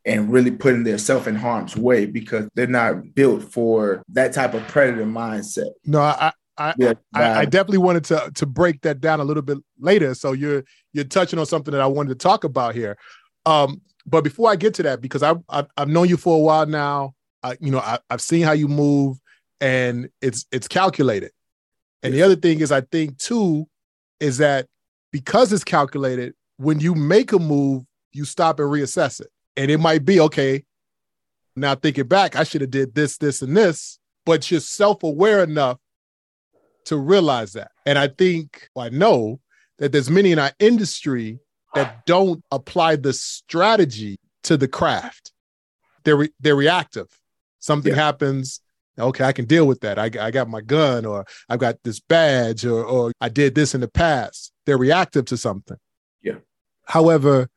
and 0.09 0.33
really 0.33 0.50
putting 0.50 0.85
themselves 0.85 1.27
in 1.27 1.35
harm's 1.35 1.77
way 1.77 2.07
because 2.07 2.49
they're 2.55 2.67
not 2.67 3.15
built 3.15 3.43
for 3.43 4.03
that 4.09 4.33
type 4.33 4.55
of 4.55 4.67
predator 4.67 5.05
mindset. 5.05 5.71
No, 5.85 6.00
I 6.00 6.33
I, 6.57 6.75
yeah, 6.77 6.95
I, 7.15 7.41
I, 7.41 7.45
definitely 7.45 7.79
wanted 7.79 8.05
to 8.07 8.33
to 8.35 8.47
break 8.47 8.81
that 8.81 9.00
down 9.00 9.21
a 9.21 9.25
little 9.25 9.45
bit 9.45 9.59
later. 9.79 10.15
So 10.15 10.33
you're 10.33 10.65
you're 10.93 11.05
touching 11.05 11.38
on 11.38 11.47
something 11.47 11.71
that 11.71 11.81
I 11.81 11.87
wanted 11.87 12.09
to 12.09 12.15
talk 12.17 12.43
about 12.43 12.75
here. 12.75 12.99
Um, 13.47 13.81
but 14.05 14.25
before 14.25 14.50
I 14.50 14.57
get 14.57 14.75
to 14.75 14.83
that, 14.85 15.00
because 15.00 15.23
I've 15.23 15.38
I've, 15.49 15.67
I've 15.77 15.88
known 15.88 16.09
you 16.09 16.17
for 16.17 16.35
a 16.35 16.41
while 16.41 16.67
now, 16.67 17.15
I, 17.45 17.57
you 17.61 17.71
know 17.71 17.79
I, 17.79 17.99
I've 18.11 18.23
seen 18.23 18.43
how 18.43 18.53
you 18.53 18.67
move, 18.67 19.19
and 19.61 20.09
it's 20.21 20.47
it's 20.50 20.67
calculated. 20.67 21.31
And 22.03 22.12
the 22.12 22.23
other 22.23 22.37
thing 22.37 22.61
is, 22.61 22.73
I 22.73 22.81
think 22.81 23.19
too, 23.19 23.69
is 24.19 24.38
that 24.38 24.67
because 25.12 25.53
it's 25.53 25.65
calculated, 25.65 26.35
when 26.57 26.81
you 26.81 26.95
make 26.97 27.33
a 27.33 27.38
move, 27.38 27.85
you 28.12 28.25
stop 28.25 28.59
and 28.59 28.69
reassess 28.69 29.21
it 29.21 29.29
and 29.59 29.71
it 29.71 29.79
might 29.79 30.05
be 30.05 30.21
okay. 30.21 30.65
Now 31.57 31.75
thinking 31.75 32.07
back, 32.07 32.37
I 32.37 32.45
should 32.45 32.61
have 32.61 32.71
did 32.71 32.95
this, 32.95 33.19
this, 33.19 33.43
and 33.43 33.57
this, 33.57 33.99
but 34.25 34.50
you're 34.50 34.61
self-aware 34.61 35.43
enough 35.43 35.79
to 36.85 36.97
realize 36.97 37.53
that. 37.53 37.73
And 37.85 37.99
I 37.99 38.09
think, 38.09 38.69
well, 38.75 38.87
I 38.87 38.88
know 38.88 39.41
that 39.79 39.93
there's 39.93 40.09
many 40.09 40.33
in 40.33 40.38
our 40.38 40.53
industry 40.59 41.41
that 41.75 42.07
don't 42.07 42.43
apply 42.50 42.97
the 42.97 43.12
strategy 43.12 44.17
to 44.45 44.57
the 44.57 44.69
craft. 44.69 45.33
They're 46.05 46.17
re- 46.17 46.33
they're 46.41 46.57
reactive. 46.57 47.09
Something 47.59 47.95
yeah. 47.95 48.03
happens, 48.05 48.61
okay, 48.99 49.25
I 49.25 49.33
can 49.33 49.45
deal 49.45 49.67
with 49.67 49.81
that. 49.81 49.99
I, 49.99 50.11
I 50.21 50.31
got 50.31 50.49
my 50.49 50.61
gun, 50.61 51.05
or 51.05 51.27
I've 51.49 51.59
got 51.59 51.83
this 51.83 52.00
badge, 52.00 52.65
or 52.65 52.85
or 52.85 53.12
I 53.21 53.29
did 53.29 53.55
this 53.55 53.75
in 53.75 53.81
the 53.81 53.88
past. 53.88 54.53
They're 54.65 54.79
reactive 54.79 55.27
to 55.27 55.37
something. 55.37 55.77
Yeah. 56.23 56.38
However, 56.87 57.49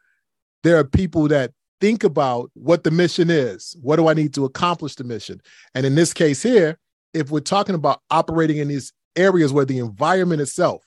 there 0.64 0.78
are 0.78 0.84
people 0.84 1.28
that 1.30 1.52
think 1.82 2.04
about 2.04 2.52
what 2.54 2.84
the 2.84 2.92
mission 2.92 3.30
is. 3.30 3.76
What 3.82 3.98
do 3.98 4.08
I 4.08 4.14
need 4.14 4.34
to 4.36 4.46
accomplish 4.46 4.96
the 4.96 5.04
mission? 5.04 5.42
And 5.76 5.86
in 5.86 5.96
this 5.96 6.14
case 6.14 6.42
here, 6.42 6.78
if 7.14 7.32
we're 7.32 7.42
talking 7.42 7.76
about 7.76 8.02
operating 8.10 8.58
in 8.58 8.70
these 8.70 8.94
areas 9.16 9.52
where 9.52 9.66
the 9.66 9.80
environment 9.80 10.42
itself 10.42 10.86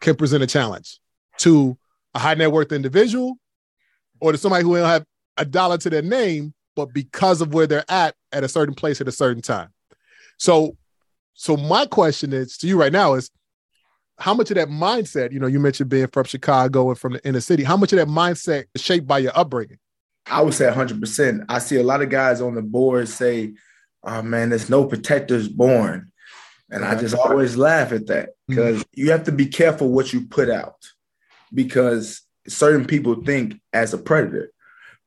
can 0.00 0.14
present 0.14 0.42
a 0.42 0.46
challenge 0.46 1.00
to 1.38 1.76
a 2.14 2.18
high 2.18 2.34
net 2.34 2.52
worth 2.52 2.70
individual 2.70 3.38
or 4.20 4.32
to 4.32 4.38
somebody 4.38 4.62
who 4.62 4.76
don't 4.76 4.86
have 4.86 5.04
a 5.38 5.44
dollar 5.44 5.78
to 5.78 5.90
their 5.90 6.02
name, 6.02 6.54
but 6.76 6.92
because 6.92 7.40
of 7.40 7.54
where 7.54 7.66
they're 7.66 7.90
at 7.90 8.14
at 8.32 8.44
a 8.44 8.48
certain 8.48 8.74
place 8.74 9.00
at 9.00 9.08
a 9.08 9.12
certain 9.12 9.42
time. 9.42 9.70
So, 10.38 10.76
so 11.34 11.56
my 11.56 11.86
question 11.86 12.32
is 12.32 12.58
to 12.58 12.68
you 12.68 12.78
right 12.78 12.92
now 12.92 13.14
is 13.14 13.30
how 14.20 14.34
much 14.34 14.50
of 14.50 14.56
that 14.56 14.68
mindset, 14.68 15.32
you 15.32 15.40
know, 15.40 15.46
you 15.46 15.58
mentioned 15.58 15.88
being 15.88 16.06
from 16.08 16.24
Chicago 16.24 16.90
and 16.90 16.98
from 16.98 17.14
the 17.14 17.26
inner 17.26 17.40
city, 17.40 17.64
how 17.64 17.76
much 17.76 17.92
of 17.92 17.98
that 17.98 18.08
mindset 18.08 18.66
is 18.74 18.82
shaped 18.82 19.06
by 19.06 19.18
your 19.18 19.32
upbringing? 19.34 19.78
I 20.26 20.42
would 20.42 20.54
say 20.54 20.70
100%. 20.70 21.46
I 21.48 21.58
see 21.58 21.76
a 21.76 21.82
lot 21.82 22.02
of 22.02 22.10
guys 22.10 22.40
on 22.40 22.54
the 22.54 22.62
board 22.62 23.08
say, 23.08 23.54
oh 24.04 24.22
man, 24.22 24.50
there's 24.50 24.68
no 24.68 24.84
protectors 24.84 25.48
born. 25.48 26.12
And 26.70 26.84
I 26.84 26.94
just 26.94 27.14
always 27.14 27.56
laugh 27.56 27.92
at 27.92 28.06
that 28.08 28.30
because 28.46 28.80
mm-hmm. 28.80 29.00
you 29.00 29.10
have 29.10 29.24
to 29.24 29.32
be 29.32 29.46
careful 29.46 29.90
what 29.90 30.12
you 30.12 30.26
put 30.26 30.50
out 30.50 30.76
because 31.52 32.20
certain 32.46 32.86
people 32.86 33.22
think 33.24 33.60
as 33.72 33.92
a 33.94 33.98
predator. 33.98 34.52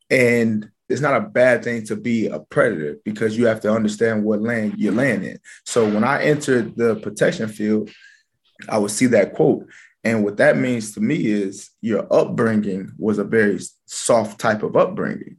And 0.09 0.69
it's 0.89 1.01
not 1.01 1.15
a 1.15 1.21
bad 1.21 1.63
thing 1.63 1.85
to 1.85 1.95
be 1.95 2.27
a 2.27 2.39
predator 2.39 2.97
because 3.05 3.37
you 3.37 3.45
have 3.45 3.61
to 3.61 3.71
understand 3.71 4.23
what 4.23 4.41
land 4.41 4.73
you're 4.77 4.91
laying 4.91 5.23
in. 5.23 5.39
So 5.65 5.85
when 5.85 6.03
I 6.03 6.23
entered 6.23 6.75
the 6.75 6.95
protection 6.95 7.47
field, 7.47 7.89
I 8.69 8.77
would 8.77 8.91
see 8.91 9.07
that 9.07 9.33
quote. 9.33 9.67
And 10.03 10.23
what 10.23 10.37
that 10.37 10.57
means 10.57 10.93
to 10.93 11.01
me 11.01 11.25
is 11.25 11.69
your 11.81 12.05
upbringing 12.11 12.91
was 12.97 13.19
a 13.19 13.23
very 13.23 13.59
soft 13.85 14.39
type 14.39 14.63
of 14.63 14.75
upbringing 14.75 15.37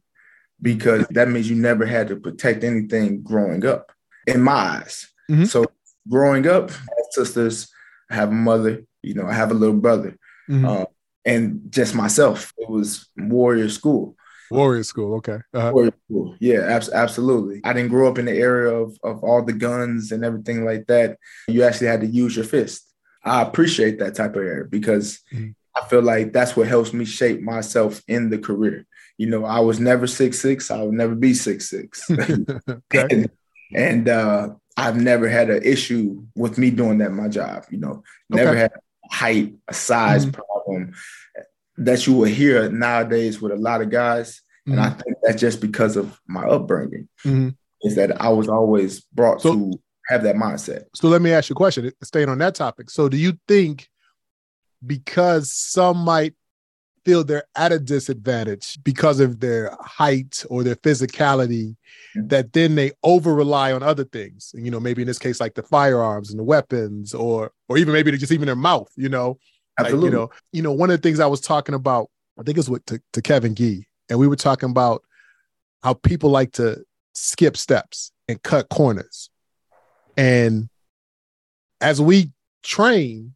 because 0.63 1.07
that 1.11 1.29
means 1.29 1.51
you 1.51 1.57
never 1.57 1.85
had 1.85 2.09
to 2.09 2.17
protect 2.17 2.65
anything 2.65 3.23
growing 3.23 3.67
up 3.67 3.93
in 4.27 4.41
my 4.41 4.53
eyes. 4.53 5.13
Mm-hmm. 5.31 5.45
So 5.45 5.67
growing 6.09 6.47
up, 6.49 6.71
sisters, 7.11 7.69
I 8.11 8.17
have 8.17 8.31
a 8.31 8.33
mother, 8.33 8.85
you 9.03 9.15
know, 9.15 9.27
I 9.27 9.33
have 9.35 9.51
a 9.51 9.55
little 9.55 9.77
brother, 9.77 10.17
mm-hmm. 10.49 10.65
uh, 10.65 10.85
and 11.25 11.63
just 11.71 11.95
myself. 11.95 12.53
It 12.59 12.69
was 12.69 13.09
warrior 13.17 13.69
school. 13.69 14.17
Warrior 14.51 14.83
school, 14.85 15.15
okay. 15.17 15.39
Uh-huh. 15.53 15.73
Warrior 15.73 15.95
school, 16.05 16.37
yeah, 16.41 16.61
ab- 16.61 16.93
absolutely. 16.93 17.61
I 17.65 17.73
didn't 17.73 17.91
grow 17.91 18.09
up 18.09 18.19
in 18.19 18.27
the 18.27 18.37
area 18.37 18.75
of 18.75 18.97
of 19.03 19.25
all 19.25 19.43
the 19.43 19.53
guns 19.53 20.13
and 20.13 20.25
everything 20.25 20.65
like 20.65 20.87
that. 20.87 21.19
You 21.49 21.63
actually 21.63 21.89
had 21.89 22.03
to 22.03 22.07
use 22.07 22.37
your 22.37 22.45
fist. 22.45 22.94
I 23.25 23.43
appreciate 23.43 23.99
that 23.99 24.15
type 24.15 24.37
of 24.37 24.43
area 24.43 24.65
because 24.65 25.21
mm-hmm. 25.33 25.51
I 25.77 25.89
feel 25.89 26.03
like 26.03 26.33
that's 26.33 26.57
what 26.57 26.69
helps 26.69 26.93
me 26.93 27.05
shape 27.05 27.41
myself 27.41 28.03
in 28.07 28.31
the 28.31 28.39
career. 28.39 28.87
You 29.19 29.29
know, 29.29 29.45
I 29.45 29.61
was 29.61 29.81
never 29.81 30.07
six 30.07 30.41
six. 30.41 30.71
I 30.71 30.83
would 30.83 30.95
never 30.95 31.15
be 31.15 31.35
six 31.35 31.71
six. 31.71 32.09
and, 32.95 33.31
and 33.75 34.09
uh, 34.09 34.51
I've 34.77 34.97
never 34.97 35.29
had 35.29 35.51
an 35.51 35.63
issue 35.63 36.25
with 36.35 36.59
me 36.59 36.71
doing 36.71 36.99
that 36.99 37.13
my 37.13 37.29
job. 37.29 37.65
You 37.71 37.79
know, 37.79 38.03
never 38.29 38.51
okay. 38.51 38.61
had 38.61 38.73
height, 39.11 39.55
a 39.69 39.75
size 39.75 40.27
mm-hmm. 40.27 40.41
problem 40.41 40.95
that 41.77 42.07
you 42.07 42.15
will 42.15 42.25
hear 42.25 42.71
nowadays 42.71 43.41
with 43.41 43.53
a 43.53 43.57
lot 43.57 43.83
of 43.83 43.91
guys. 43.91 44.43
Mm-hmm. 44.67 44.73
And 44.73 44.81
I 44.81 44.89
mm-hmm. 44.89 45.01
think 45.01 45.17
that's 45.23 45.41
just 45.41 45.61
because 45.61 45.97
of 45.97 46.21
my 46.27 46.45
upbringing. 46.45 47.09
Mm-hmm. 47.25 47.51
Is 47.83 47.97
that 47.97 48.21
I 48.21 48.31
was 48.31 48.49
always 48.49 49.01
brought 49.01 49.43
so, 49.43 49.55
to 49.55 49.81
have 50.09 50.23
that 50.23 50.37
mindset. 50.37 50.85
So 50.95 51.09
let 51.09 51.23
me 51.23 51.33
ask 51.33 51.49
you 51.49 51.55
a 51.55 51.57
question, 51.57 51.91
staying 52.03 52.29
on 52.29 52.39
that 52.39 52.55
topic. 52.55 52.91
So 52.91 53.09
do 53.09 53.17
you 53.17 53.39
think 53.49 53.89
because 54.87 55.53
some 55.53 55.99
might 55.99 56.35
feel 57.05 57.23
they're 57.23 57.45
at 57.57 57.73
a 57.73 57.79
disadvantage 57.79 58.79
because 58.83 59.21
of 59.21 59.41
their 59.41 59.77
height 59.81 60.45
or 60.49 60.63
their 60.63 60.77
physicality, 60.77 61.77
mm-hmm. 62.17 62.29
that 62.29 62.53
then 62.53 62.75
they 62.75 62.93
over 63.03 63.35
rely 63.35 63.73
on 63.73 63.83
other 63.83 64.05
things. 64.05 64.53
You 64.55 64.71
know, 64.71 64.81
maybe 64.81 65.03
in 65.03 65.09
this 65.09 65.19
case, 65.19 65.41
like 65.41 65.55
the 65.55 65.63
firearms 65.63 66.31
and 66.31 66.39
the 66.39 66.45
weapons, 66.45 67.15
or 67.15 67.53
or 67.69 67.79
even 67.79 67.93
maybe 67.93 68.11
just 68.17 68.33
even 68.33 68.47
their 68.47 68.57
mouth. 68.57 68.91
You 68.97 69.09
know, 69.09 69.39
Absolutely. 69.79 70.11
Like, 70.11 70.13
you 70.13 70.19
know, 70.19 70.31
you 70.53 70.63
know, 70.63 70.73
one 70.73 70.91
of 70.91 71.01
the 71.01 71.03
things 71.07 71.21
I 71.21 71.27
was 71.27 71.41
talking 71.41 71.75
about, 71.75 72.09
I 72.39 72.43
think 72.43 72.57
it 72.57 72.61
was 72.61 72.71
with 72.71 72.87
to, 72.87 73.01
to 73.13 73.23
Kevin 73.23 73.55
Gee, 73.55 73.87
and 74.09 74.19
we 74.19 74.29
were 74.29 74.37
talking 74.37 74.71
about 74.71 75.03
how 75.83 75.95
people 75.95 76.31
like 76.31 76.53
to 76.53 76.85
skip 77.13 77.57
steps 77.57 78.13
and 78.29 78.43
cut 78.43 78.69
corners. 78.69 79.31
And 80.17 80.69
as 81.81 82.01
we 82.01 82.31
train, 82.63 83.35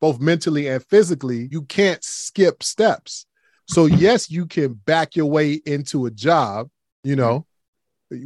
both 0.00 0.20
mentally 0.20 0.68
and 0.68 0.84
physically, 0.84 1.48
you 1.50 1.62
can't 1.62 2.02
skip 2.04 2.62
steps. 2.62 3.26
So, 3.66 3.86
yes, 3.86 4.30
you 4.30 4.46
can 4.46 4.74
back 4.74 5.16
your 5.16 5.26
way 5.26 5.60
into 5.64 6.06
a 6.06 6.10
job, 6.10 6.68
you 7.02 7.16
know, 7.16 7.46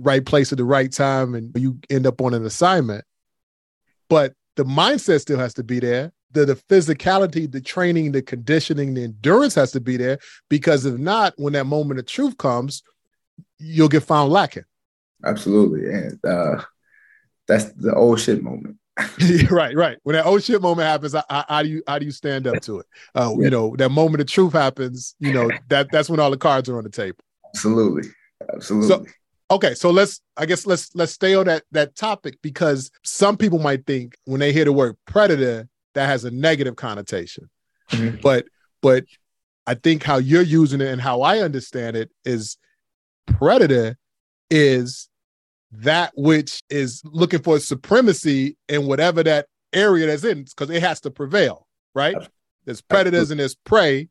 right 0.00 0.24
place 0.24 0.50
at 0.52 0.58
the 0.58 0.64
right 0.64 0.92
time, 0.92 1.34
and 1.34 1.52
you 1.56 1.78
end 1.88 2.06
up 2.06 2.20
on 2.20 2.34
an 2.34 2.44
assignment. 2.44 3.04
But 4.08 4.32
the 4.56 4.64
mindset 4.64 5.20
still 5.20 5.38
has 5.38 5.54
to 5.54 5.62
be 5.62 5.78
there. 5.78 6.12
The, 6.32 6.44
the 6.44 6.56
physicality, 6.56 7.50
the 7.50 7.60
training, 7.60 8.12
the 8.12 8.22
conditioning, 8.22 8.94
the 8.94 9.04
endurance 9.04 9.54
has 9.54 9.72
to 9.72 9.80
be 9.80 9.96
there 9.96 10.18
because 10.50 10.84
if 10.84 10.98
not, 10.98 11.32
when 11.36 11.54
that 11.54 11.64
moment 11.64 12.00
of 12.00 12.06
truth 12.06 12.36
comes, 12.36 12.82
you'll 13.58 13.88
get 13.88 14.02
found 14.02 14.30
lacking. 14.30 14.64
Absolutely. 15.24 15.88
And 15.88 16.24
uh, 16.24 16.62
that's 17.48 17.72
the 17.72 17.94
old 17.94 18.20
shit 18.20 18.42
moment. 18.42 18.76
right, 19.50 19.74
right. 19.76 19.98
When 20.02 20.14
that 20.14 20.26
old 20.26 20.42
shit 20.42 20.60
moment 20.60 20.86
happens, 20.86 21.14
how, 21.28 21.44
how, 21.48 21.62
do 21.62 21.68
you 21.68 21.82
how 21.86 21.98
do 21.98 22.04
you 22.04 22.10
stand 22.10 22.46
up 22.46 22.60
to 22.62 22.80
it? 22.80 22.86
Uh, 23.14 23.32
yeah. 23.36 23.44
You 23.44 23.50
know, 23.50 23.76
that 23.76 23.90
moment 23.90 24.20
of 24.20 24.26
truth 24.26 24.52
happens. 24.52 25.14
You 25.18 25.32
know 25.32 25.50
that 25.68 25.88
that's 25.92 26.10
when 26.10 26.20
all 26.20 26.30
the 26.30 26.36
cards 26.36 26.68
are 26.68 26.78
on 26.78 26.84
the 26.84 26.90
table. 26.90 27.18
Absolutely, 27.54 28.10
absolutely. 28.52 28.88
So, 28.88 29.06
okay, 29.52 29.74
so 29.74 29.90
let's 29.90 30.20
I 30.36 30.46
guess 30.46 30.66
let's 30.66 30.94
let's 30.94 31.12
stay 31.12 31.34
on 31.34 31.46
that 31.46 31.62
that 31.72 31.94
topic 31.96 32.38
because 32.42 32.90
some 33.04 33.36
people 33.36 33.58
might 33.58 33.86
think 33.86 34.16
when 34.24 34.40
they 34.40 34.52
hear 34.52 34.64
the 34.64 34.72
word 34.72 34.96
predator 35.06 35.68
that 35.94 36.06
has 36.06 36.24
a 36.24 36.30
negative 36.30 36.76
connotation, 36.76 37.48
mm-hmm. 37.90 38.18
but 38.20 38.46
but 38.82 39.04
I 39.66 39.74
think 39.74 40.02
how 40.02 40.16
you're 40.16 40.42
using 40.42 40.80
it 40.80 40.88
and 40.88 41.00
how 41.00 41.22
I 41.22 41.38
understand 41.38 41.96
it 41.96 42.10
is 42.24 42.56
predator 43.26 43.96
is 44.50 45.08
that 45.70 46.12
which 46.14 46.62
is 46.70 47.02
looking 47.04 47.42
for 47.42 47.58
supremacy 47.58 48.56
in 48.68 48.86
whatever 48.86 49.22
that 49.22 49.46
area 49.72 50.06
that's 50.06 50.24
in 50.24 50.44
because 50.44 50.70
it 50.70 50.82
has 50.82 51.00
to 51.00 51.10
prevail 51.10 51.68
right? 51.94 52.16
There's 52.64 52.80
predators 52.80 53.30
and 53.30 53.40
there's 53.40 53.54
prey 53.54 54.08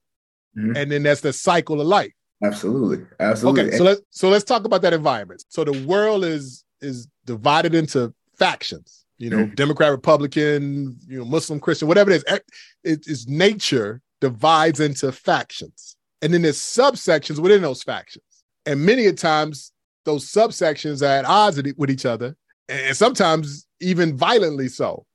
mm-hmm. 0.58 0.76
and 0.76 0.92
then 0.92 1.04
that's 1.04 1.22
the 1.22 1.34
cycle 1.34 1.80
of 1.80 1.88
life. 1.88 2.12
Absolutely. 2.44 3.06
Absolutely. 3.20 3.64
Okay 3.64 3.78
so 3.78 3.84
let's 3.84 4.02
so 4.12 4.30
let's 4.30 4.44
talk 4.44 4.66
about 4.66 4.82
that 4.84 4.94
environment. 4.94 5.44
So 5.50 5.64
the 5.64 5.86
world 5.86 6.24
is 6.24 6.64
is 6.82 7.08
divided 7.26 7.74
into 7.74 8.14
factions 8.38 9.06
you 9.18 9.32
know 9.32 9.38
mm-hmm. 9.38 9.56
democrat 9.56 9.90
republican 9.90 10.96
you 11.08 11.18
know 11.18 11.26
muslim 11.26 11.60
christian 11.60 11.88
whatever 11.88 12.12
it 12.12 12.18
is. 12.18 12.40
It 12.84 13.08
is 13.08 13.28
nature 13.28 14.02
divides 14.22 14.80
into 14.80 15.12
factions. 15.12 15.96
And 16.22 16.34
then 16.34 16.42
there's 16.42 16.60
subsections 16.60 17.40
within 17.40 17.62
those 17.62 17.84
factions. 17.84 18.24
And 18.66 18.86
many 18.86 19.06
a 19.06 19.14
times 19.14 19.72
those 20.08 20.26
subsections 20.26 21.02
are 21.02 21.20
at 21.20 21.26
odds 21.26 21.62
with 21.78 21.92
each 21.92 22.06
other, 22.06 22.36
and 22.70 22.96
sometimes 22.96 23.68
even 23.82 24.18
violently 24.18 24.70
so. 24.70 25.06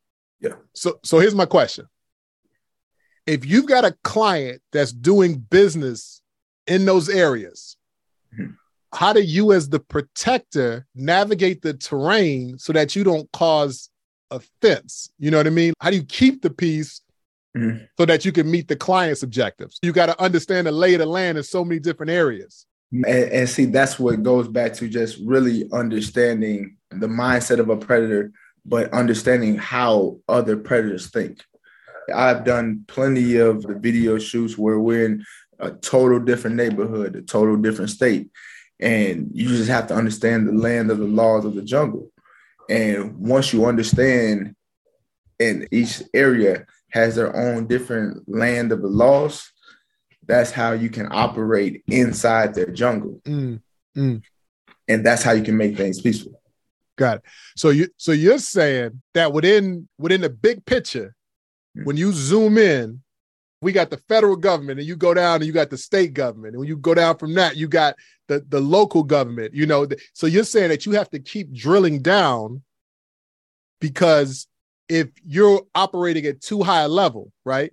Yeah. 0.41 0.55
So, 0.75 1.01
so 1.03 1.19
here's 1.19 1.35
my 1.35 1.47
question: 1.47 1.87
If 3.27 3.45
you've 3.47 3.67
got 3.67 3.85
a 3.85 3.97
client 4.05 4.61
that's 4.71 4.93
doing 4.93 5.39
business 5.39 6.21
in 6.67 6.85
those 6.85 7.09
areas, 7.09 7.77
mm-hmm. 8.33 8.53
how 8.95 9.13
do 9.13 9.23
you, 9.23 9.53
as 9.53 9.69
the 9.69 9.81
protector, 9.81 10.87
navigate 10.95 11.63
the 11.63 11.75
terrain 11.75 12.59
so 12.59 12.73
that 12.75 12.95
you 12.95 13.03
don't 13.03 13.31
cause 13.33 13.89
offense? 14.31 15.11
You 15.19 15.31
know 15.31 15.39
what 15.39 15.47
I 15.47 15.51
mean? 15.51 15.73
How 15.81 15.91
do 15.91 15.97
you 15.97 16.05
keep 16.05 16.43
the 16.43 16.51
peace 16.51 17.01
Mm-hmm. 17.55 17.85
so 17.99 18.07
that 18.07 18.25
you 18.25 18.33
can 18.33 18.51
meet 18.51 18.67
the 18.67 18.77
client's 18.77 19.23
objectives. 19.23 19.79
You 19.83 19.93
got 19.93 20.07
to 20.07 20.19
understand 20.19 20.67
the 20.67 20.73
lay 20.73 20.95
of 20.95 21.01
the 21.01 21.07
land 21.07 21.37
in 21.37 21.45
so 21.45 21.63
many 21.63 21.79
different 21.81 22.09
areas. 22.09 22.65
And, 22.93 23.07
and, 23.07 23.49
see, 23.49 23.65
that's 23.65 23.99
what 23.99 24.23
goes 24.23 24.49
back 24.49 24.75
to 24.75 24.89
just 24.89 25.19
really 25.25 25.69
understanding 25.73 26.77
the 26.91 27.07
mindset 27.07 27.59
of 27.59 27.71
a 27.71 27.77
predator, 27.77 28.33
but 28.67 28.93
understanding 28.93 29.57
how 29.57 30.19
other 30.29 30.57
predators 30.59 31.11
think. 31.11 31.43
I've 32.15 32.45
done 32.45 32.85
plenty 32.89 33.37
of 33.37 33.63
the 33.63 33.75
video 33.75 34.19
shoots 34.19 34.59
where 34.59 34.79
we're 34.79 35.07
in 35.07 35.25
a 35.59 35.71
total 35.71 36.19
different 36.19 36.57
neighborhood, 36.57 37.17
a 37.17 37.23
total 37.23 37.57
different 37.57 37.91
state. 37.91 38.31
And 38.81 39.31
you 39.33 39.49
just 39.49 39.71
have 39.71 39.87
to 39.87 39.95
understand 39.95 40.49
the 40.49 40.53
land 40.53 40.91
of 40.91 40.99
the 40.99 41.07
laws 41.07 41.45
of 41.45 41.55
the 41.55 41.63
jungle. 41.63 42.11
And 42.69 43.17
once 43.17 43.53
you 43.53 43.65
understand, 43.65 44.55
and 45.39 45.69
each 45.71 46.03
area 46.13 46.67
has 46.91 47.15
their 47.15 47.35
own 47.35 47.69
different 47.69 48.29
land 48.29 48.73
of 48.73 48.83
the 48.83 48.89
laws, 48.89 49.52
that's 50.27 50.51
how 50.51 50.73
you 50.73 50.89
can 50.89 51.09
operate 51.11 51.83
inside 51.87 52.55
their 52.55 52.71
jungle. 52.71 53.21
Mm, 53.25 53.61
mm. 53.97 54.23
And 54.89 55.07
that's 55.07 55.23
how 55.23 55.33
you 55.33 55.43
can 55.43 55.57
make 55.57 55.77
things 55.77 56.01
peaceful. 56.01 56.41
Got 56.97 57.19
it. 57.19 57.23
So 57.57 57.71
you 57.71 57.89
so 57.97 58.13
you're 58.13 58.39
saying 58.39 59.03
that 59.15 59.33
within 59.33 59.89
within 59.99 60.21
the 60.21 60.31
big 60.31 60.65
picture, 60.65 61.15
mm. 61.77 61.85
when 61.85 61.97
you 61.97 62.13
zoom 62.13 62.59
in, 62.59 63.03
we 63.63 63.71
got 63.71 63.91
the 63.91 63.97
federal 64.09 64.37
government 64.37 64.81
and 64.81 64.89
you 64.89 64.97
go 64.97 65.15
down 65.15 65.37
and 65.37 65.45
you 65.45 65.53
got 65.53 65.71
the 65.71 65.79
state 65.79 66.13
government 66.13 66.53
and 66.53 66.59
when 66.59 66.69
you 66.69 66.77
go 66.77 66.95
down 66.95 67.17
from 67.17 67.33
that 67.35 67.57
you 67.57 67.69
got 67.69 67.95
the 68.29 68.45
the 68.49 68.61
local 68.61 69.03
government 69.03 69.55
you 69.55 69.65
know 69.65 69.87
so 70.13 70.27
you're 70.27 70.45
saying 70.45 70.69
that 70.69 70.85
you 70.85 70.93
have 70.93 71.09
to 71.09 71.19
keep 71.19 71.51
drilling 71.53 72.03
down 72.03 72.61
because 73.81 74.47
if 74.89 75.09
you're 75.25 75.63
operating 75.75 76.27
at 76.27 76.41
too 76.41 76.63
high 76.63 76.83
a 76.83 76.89
level 76.89 77.33
right 77.45 77.73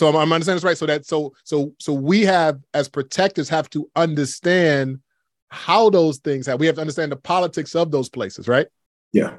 so 0.00 0.08
I'm, 0.08 0.16
I'm 0.16 0.32
understanding 0.32 0.56
this 0.56 0.64
right. 0.64 0.78
So 0.78 0.86
that 0.86 1.04
so 1.04 1.34
so 1.44 1.74
so 1.78 1.92
we 1.92 2.22
have 2.22 2.58
as 2.72 2.88
protectors 2.88 3.50
have 3.50 3.68
to 3.70 3.90
understand 3.94 5.00
how 5.48 5.90
those 5.90 6.16
things 6.18 6.46
have 6.46 6.58
we 6.58 6.64
have 6.64 6.76
to 6.76 6.80
understand 6.80 7.12
the 7.12 7.16
politics 7.16 7.74
of 7.74 7.90
those 7.90 8.08
places 8.08 8.48
right? 8.48 8.66
Yeah. 9.12 9.36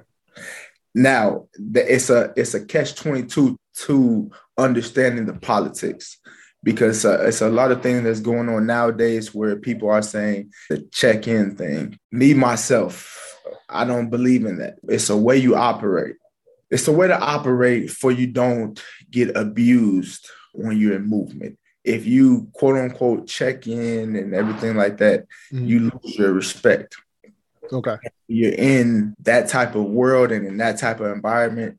Now 0.94 1.48
it's 1.58 2.12
a 2.12 2.32
it's 2.38 2.53
a 2.53 2.63
catch 2.63 2.94
22 2.94 3.58
to 3.74 4.32
understanding 4.56 5.25
the 5.25 5.34
politics 5.34 6.20
because 6.63 7.06
uh, 7.06 7.24
it's 7.25 7.41
a 7.41 7.50
lot 7.50 7.72
of 7.72 7.82
things 7.82 8.03
that's 8.03 8.20
going 8.20 8.48
on 8.48 8.68
nowadays 8.68 9.34
where 9.34 9.56
people 9.56 9.89
are 9.89 10.03
saying 10.03 10.51
the 10.70 10.88
check-in 10.91 11.56
thing. 11.56 11.98
Me 12.12 12.36
myself 12.36 13.18
i 13.68 13.84
don't 13.84 14.10
believe 14.10 14.46
in 14.46 14.60
that. 14.60 14.75
It's 14.88 15.10
a 15.10 15.18
way 15.18 15.38
you 15.38 15.56
operate 15.56 16.18
it's 16.72 16.88
a 16.88 16.92
way 16.92 17.08
to 17.08 17.20
operate 17.20 17.92
for 17.92 18.12
you 18.12 18.28
don't 18.28 18.82
get 19.10 19.36
abused 19.36 20.28
when 20.54 20.78
you're 20.78 20.96
in 20.96 21.06
movement 21.06 21.58
if 21.84 22.06
you 22.06 22.50
quote 22.54 22.78
unquote 22.78 23.28
check 23.28 23.68
in 23.68 24.16
and 24.16 24.34
everything 24.34 24.75
like 24.75 24.98
that 24.98 25.25
mm-hmm. 25.51 25.66
you 25.66 25.80
lose 25.80 26.18
your 26.18 26.34
respect 26.34 26.96
okay 27.72 27.98
you're 28.28 28.54
in 28.54 29.16
that 29.20 29.48
type 29.48 29.75
of 29.75 29.86
world 29.86 30.32
and 30.32 30.46
in 30.46 30.58
that 30.58 30.78
type 30.78 31.00
of 31.00 31.12
environment 31.12 31.78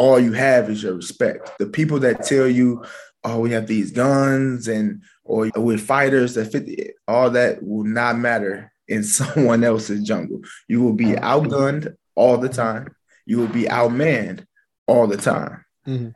all 0.00 0.18
you 0.18 0.32
have 0.32 0.70
is 0.70 0.82
your 0.82 0.94
respect. 0.94 1.58
The 1.58 1.66
people 1.66 1.98
that 2.00 2.22
tell 2.22 2.48
you, 2.48 2.84
oh, 3.22 3.40
we 3.40 3.50
have 3.50 3.66
these 3.66 3.90
guns 3.90 4.66
and 4.66 5.02
or 5.24 5.50
with 5.56 5.86
fighters 5.86 6.34
that 6.34 6.50
fit 6.50 6.94
all 7.06 7.28
that 7.30 7.62
will 7.62 7.84
not 7.84 8.18
matter 8.18 8.72
in 8.88 9.02
someone 9.18 9.62
else's 9.62 10.02
jungle. 10.02 10.40
You 10.68 10.82
will 10.82 10.94
be 10.94 11.12
outgunned 11.12 11.94
all 12.14 12.38
the 12.38 12.48
time. 12.48 12.94
You 13.30 13.38
will 13.38 13.46
be 13.46 13.62
outmanned 13.62 14.44
all 14.88 15.06
the 15.06 15.16
time. 15.16 15.64
Mm-hmm. 15.86 16.08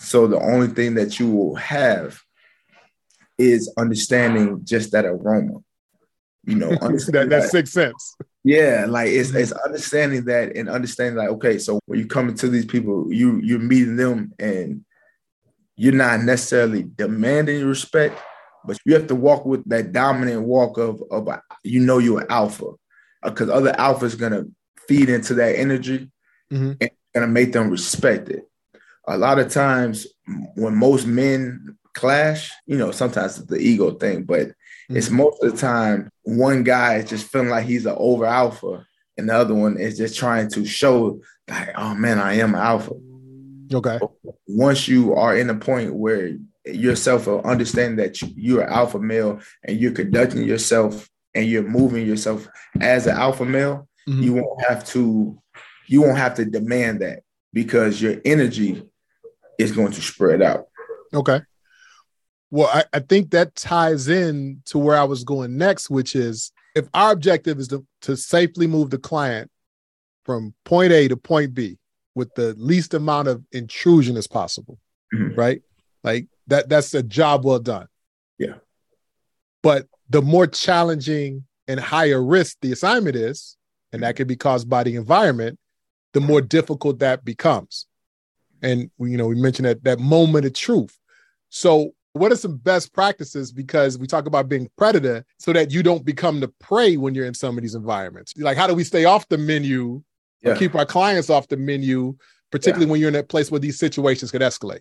So 0.00 0.26
the 0.26 0.40
only 0.40 0.68
thing 0.68 0.94
that 0.94 1.20
you 1.20 1.30
will 1.30 1.54
have 1.56 2.18
is 3.36 3.70
understanding 3.76 4.60
just 4.64 4.92
that 4.92 5.04
aroma. 5.04 5.58
You 6.44 6.54
know, 6.54 6.70
that, 6.70 7.26
that 7.28 7.50
sixth 7.50 7.74
sense. 7.74 8.16
Yeah, 8.42 8.86
like 8.88 9.10
it's 9.10 9.34
it's 9.34 9.52
understanding 9.52 10.24
that 10.24 10.56
and 10.56 10.70
understanding 10.70 11.16
like 11.16 11.28
okay, 11.28 11.58
so 11.58 11.78
when 11.84 11.98
you 11.98 12.06
come 12.06 12.30
into 12.30 12.48
these 12.48 12.64
people, 12.64 13.12
you 13.12 13.38
you're 13.44 13.58
meeting 13.58 13.96
them 13.96 14.32
and 14.38 14.82
you're 15.76 15.92
not 15.92 16.22
necessarily 16.22 16.84
demanding 16.84 17.66
respect, 17.66 18.18
but 18.64 18.78
you 18.86 18.94
have 18.94 19.08
to 19.08 19.14
walk 19.14 19.44
with 19.44 19.62
that 19.68 19.92
dominant 19.92 20.40
walk 20.40 20.78
of 20.78 21.02
of 21.10 21.28
a, 21.28 21.42
you 21.64 21.80
know 21.80 21.98
you're 21.98 22.22
an 22.22 22.28
alpha, 22.30 22.70
because 23.22 23.50
other 23.50 23.72
alphas 23.72 24.18
gonna 24.18 24.44
feed 24.88 25.10
into 25.10 25.34
that 25.34 25.56
energy 25.56 26.10
mm-hmm. 26.52 26.72
and 26.80 26.90
gonna 27.14 27.26
make 27.26 27.52
them 27.52 27.70
respect 27.70 28.28
it. 28.28 28.48
A 29.08 29.16
lot 29.16 29.38
of 29.38 29.50
times 29.52 30.06
when 30.54 30.74
most 30.74 31.06
men 31.06 31.78
clash, 31.94 32.50
you 32.66 32.76
know, 32.76 32.90
sometimes 32.90 33.38
it's 33.38 33.46
the 33.46 33.58
ego 33.58 33.92
thing, 33.92 34.24
but 34.24 34.48
Mm-hmm. 34.88 34.96
It's 34.98 35.10
most 35.10 35.42
of 35.42 35.52
the 35.52 35.58
time 35.58 36.10
one 36.22 36.62
guy 36.62 36.96
is 36.96 37.10
just 37.10 37.26
feeling 37.26 37.48
like 37.48 37.64
he's 37.64 37.86
an 37.86 37.96
over 37.98 38.24
alpha, 38.24 38.86
and 39.16 39.28
the 39.28 39.34
other 39.34 39.54
one 39.54 39.78
is 39.78 39.98
just 39.98 40.16
trying 40.16 40.48
to 40.50 40.64
show 40.64 41.20
like, 41.48 41.70
oh 41.76 41.94
man, 41.94 42.20
I 42.20 42.34
am 42.34 42.54
an 42.54 42.60
alpha. 42.60 42.92
Okay. 43.72 43.98
Once 44.46 44.86
you 44.86 45.14
are 45.14 45.36
in 45.36 45.50
a 45.50 45.56
point 45.56 45.92
where 45.92 46.36
yourself 46.64 47.26
will 47.26 47.40
understand 47.42 47.98
that 47.98 48.22
you're 48.22 48.62
an 48.62 48.72
alpha 48.72 49.00
male 49.00 49.40
and 49.64 49.80
you're 49.80 49.90
conducting 49.90 50.44
yourself 50.44 51.08
and 51.34 51.46
you're 51.46 51.68
moving 51.68 52.06
yourself 52.06 52.46
as 52.80 53.08
an 53.08 53.16
alpha 53.16 53.44
male, 53.44 53.88
mm-hmm. 54.08 54.22
you 54.22 54.34
won't 54.34 54.64
have 54.68 54.86
to 54.86 55.36
you 55.86 56.02
won't 56.02 56.18
have 56.18 56.34
to 56.34 56.44
demand 56.44 57.00
that 57.00 57.20
because 57.52 58.00
your 58.00 58.16
energy 58.24 58.82
is 59.58 59.72
going 59.72 59.92
to 59.92 60.02
spread 60.02 60.42
out. 60.42 60.66
Okay. 61.14 61.40
Well, 62.50 62.68
I, 62.72 62.84
I 62.92 63.00
think 63.00 63.30
that 63.30 63.54
ties 63.54 64.08
in 64.08 64.62
to 64.66 64.78
where 64.78 64.96
I 64.96 65.04
was 65.04 65.24
going 65.24 65.56
next, 65.56 65.90
which 65.90 66.14
is 66.14 66.52
if 66.74 66.86
our 66.94 67.12
objective 67.12 67.58
is 67.58 67.68
to, 67.68 67.84
to 68.02 68.16
safely 68.16 68.66
move 68.66 68.90
the 68.90 68.98
client 68.98 69.50
from 70.24 70.54
point 70.64 70.92
A 70.92 71.08
to 71.08 71.16
point 71.16 71.54
B 71.54 71.78
with 72.14 72.34
the 72.34 72.54
least 72.58 72.94
amount 72.94 73.28
of 73.28 73.44
intrusion 73.52 74.16
as 74.16 74.26
possible, 74.26 74.78
mm-hmm. 75.14 75.38
right? 75.38 75.62
Like 76.04 76.26
that 76.46 76.68
that's 76.68 76.94
a 76.94 77.02
job 77.02 77.44
well 77.44 77.58
done. 77.58 77.88
Yeah. 78.38 78.54
But 79.62 79.86
the 80.08 80.22
more 80.22 80.46
challenging 80.46 81.44
and 81.66 81.80
higher 81.80 82.22
risk 82.22 82.58
the 82.60 82.72
assignment 82.72 83.16
is, 83.16 83.56
and 83.92 84.02
that 84.02 84.16
can 84.16 84.28
be 84.28 84.36
caused 84.36 84.68
by 84.68 84.84
the 84.84 84.96
environment, 84.96 85.58
the 86.16 86.20
more 86.22 86.40
difficult 86.40 86.98
that 87.00 87.26
becomes. 87.26 87.84
And 88.62 88.90
you 88.98 89.18
know, 89.18 89.26
we 89.26 89.34
mentioned 89.34 89.66
that 89.66 89.84
that 89.84 90.00
moment 90.00 90.46
of 90.46 90.54
truth. 90.54 90.98
So 91.50 91.92
what 92.14 92.32
are 92.32 92.36
some 92.36 92.56
best 92.56 92.94
practices 92.94 93.52
because 93.52 93.98
we 93.98 94.06
talk 94.06 94.24
about 94.24 94.48
being 94.48 94.66
predator 94.78 95.26
so 95.38 95.52
that 95.52 95.70
you 95.70 95.82
don't 95.82 96.06
become 96.06 96.40
the 96.40 96.48
prey 96.58 96.96
when 96.96 97.14
you're 97.14 97.26
in 97.26 97.34
some 97.34 97.58
of 97.58 97.62
these 97.62 97.74
environments 97.74 98.32
like 98.38 98.56
how 98.56 98.66
do 98.66 98.74
we 98.74 98.82
stay 98.82 99.04
off 99.04 99.28
the 99.28 99.36
menu 99.36 100.02
yeah. 100.42 100.56
keep 100.56 100.74
our 100.74 100.86
clients 100.86 101.28
off 101.28 101.46
the 101.48 101.58
menu 101.58 102.16
particularly 102.50 102.86
yeah. 102.86 102.90
when 102.90 103.00
you're 103.00 103.08
in 103.08 103.14
that 103.14 103.28
place 103.28 103.50
where 103.50 103.60
these 103.60 103.78
situations 103.78 104.30
could 104.30 104.40
escalate 104.40 104.80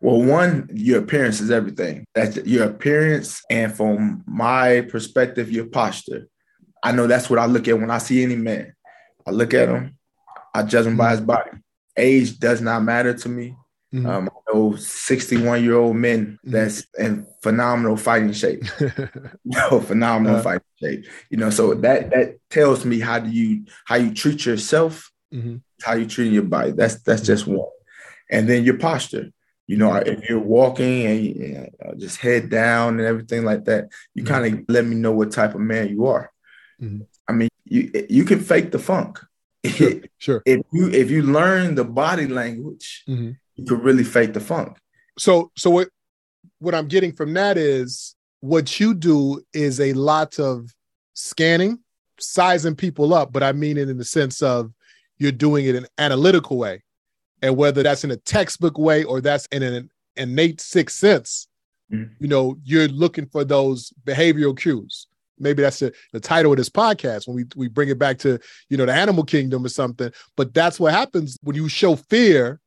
well 0.00 0.22
one 0.22 0.66
your 0.72 1.00
appearance 1.00 1.38
is 1.38 1.50
everything 1.50 2.02
that's 2.14 2.38
your 2.38 2.64
appearance 2.64 3.42
and 3.50 3.76
from 3.76 4.24
my 4.26 4.80
perspective 4.82 5.52
your 5.52 5.66
posture 5.66 6.26
i 6.82 6.90
know 6.90 7.06
that's 7.06 7.28
what 7.28 7.38
i 7.38 7.44
look 7.44 7.68
at 7.68 7.78
when 7.78 7.90
i 7.90 7.98
see 7.98 8.22
any 8.22 8.36
man 8.36 8.72
i 9.26 9.30
look 9.30 9.52
at 9.52 9.68
him 9.68 9.97
i 10.54 10.62
judge 10.62 10.86
him 10.86 10.96
by 10.96 11.10
his 11.10 11.20
body 11.20 11.50
age 11.96 12.38
does 12.38 12.60
not 12.60 12.82
matter 12.82 13.14
to 13.14 13.28
me 13.28 13.54
Mm-hmm. 13.92 14.06
Um, 14.06 14.28
I 14.28 14.52
know 14.52 14.76
61 14.76 15.64
year 15.64 15.76
old 15.76 15.96
men 15.96 16.26
mm-hmm. 16.26 16.50
that's 16.50 16.86
in 16.98 17.26
phenomenal 17.42 17.96
fighting 17.96 18.32
shape. 18.32 18.64
no, 19.44 19.80
phenomenal 19.80 20.36
uh, 20.36 20.42
fighting 20.42 20.66
shape. 20.80 21.06
You 21.30 21.38
know, 21.38 21.50
so 21.50 21.74
that 21.74 22.10
that 22.10 22.36
tells 22.50 22.84
me 22.84 23.00
how 23.00 23.18
do 23.18 23.30
you 23.30 23.64
how 23.86 23.96
you 23.96 24.12
treat 24.12 24.44
yourself, 24.44 25.10
mm-hmm. 25.32 25.56
how 25.82 25.94
you 25.94 26.06
treat 26.06 26.32
your 26.32 26.42
body. 26.42 26.72
That's 26.72 27.00
that's 27.02 27.22
just 27.22 27.44
mm-hmm. 27.44 27.56
one. 27.56 27.70
And 28.30 28.48
then 28.48 28.64
your 28.64 28.78
posture. 28.78 29.30
You 29.66 29.76
know, 29.76 29.94
if 29.96 30.26
you're 30.26 30.40
walking 30.40 31.04
and 31.04 31.24
you 31.24 31.70
know, 31.82 31.94
just 31.98 32.16
head 32.18 32.48
down 32.48 32.98
and 32.98 33.06
everything 33.06 33.44
like 33.44 33.66
that, 33.66 33.90
you 34.14 34.22
mm-hmm. 34.22 34.32
kind 34.32 34.54
of 34.54 34.64
let 34.68 34.86
me 34.86 34.96
know 34.96 35.12
what 35.12 35.30
type 35.30 35.54
of 35.54 35.60
man 35.60 35.90
you 35.90 36.06
are. 36.06 36.32
Mm-hmm. 36.80 37.02
I 37.26 37.32
mean, 37.32 37.50
you 37.64 38.06
you 38.08 38.24
can 38.24 38.40
fake 38.40 38.70
the 38.70 38.78
funk. 38.78 39.18
Sure, 39.66 39.92
sure. 40.18 40.42
If 40.46 40.62
you 40.72 40.88
if 40.90 41.10
you 41.10 41.22
learn 41.22 41.74
the 41.74 41.84
body 41.84 42.26
language, 42.26 43.04
mm-hmm 43.08 43.32
you 43.58 43.64
could 43.64 43.82
really 43.82 44.04
fake 44.04 44.32
the 44.32 44.40
funk. 44.40 44.78
So, 45.18 45.50
so 45.56 45.68
what 45.68 45.88
what 46.60 46.74
I'm 46.74 46.88
getting 46.88 47.12
from 47.12 47.34
that 47.34 47.58
is 47.58 48.14
what 48.40 48.80
you 48.80 48.94
do 48.94 49.42
is 49.52 49.80
a 49.80 49.92
lot 49.92 50.38
of 50.38 50.72
scanning, 51.14 51.80
sizing 52.18 52.76
people 52.76 53.12
up, 53.12 53.32
but 53.32 53.42
I 53.42 53.52
mean 53.52 53.76
it 53.76 53.88
in 53.88 53.98
the 53.98 54.04
sense 54.04 54.42
of 54.42 54.72
you're 55.18 55.32
doing 55.32 55.66
it 55.66 55.74
in 55.74 55.84
an 55.84 55.90
analytical 55.98 56.56
way. 56.56 56.82
And 57.42 57.56
whether 57.56 57.82
that's 57.82 58.04
in 58.04 58.10
a 58.10 58.16
textbook 58.16 58.78
way 58.78 59.04
or 59.04 59.20
that's 59.20 59.46
in 59.46 59.62
an 59.62 59.90
innate 60.16 60.60
sixth 60.60 60.96
sense, 60.96 61.48
mm-hmm. 61.92 62.12
you 62.20 62.28
know, 62.28 62.56
you're 62.64 62.88
looking 62.88 63.26
for 63.26 63.44
those 63.44 63.92
behavioral 64.04 64.56
cues. 64.56 65.06
Maybe 65.40 65.62
that's 65.62 65.78
the, 65.78 65.92
the 66.12 66.20
title 66.20 66.52
of 66.52 66.58
this 66.58 66.70
podcast 66.70 67.26
when 67.26 67.36
we, 67.36 67.44
we 67.56 67.68
bring 67.68 67.88
it 67.88 67.98
back 67.98 68.18
to, 68.18 68.38
you 68.68 68.76
know, 68.76 68.86
the 68.86 68.94
animal 68.94 69.24
kingdom 69.24 69.64
or 69.64 69.68
something. 69.68 70.10
But 70.36 70.54
that's 70.54 70.78
what 70.78 70.92
happens 70.92 71.36
when 71.42 71.56
you 71.56 71.68
show 71.68 71.96
fear 71.96 72.60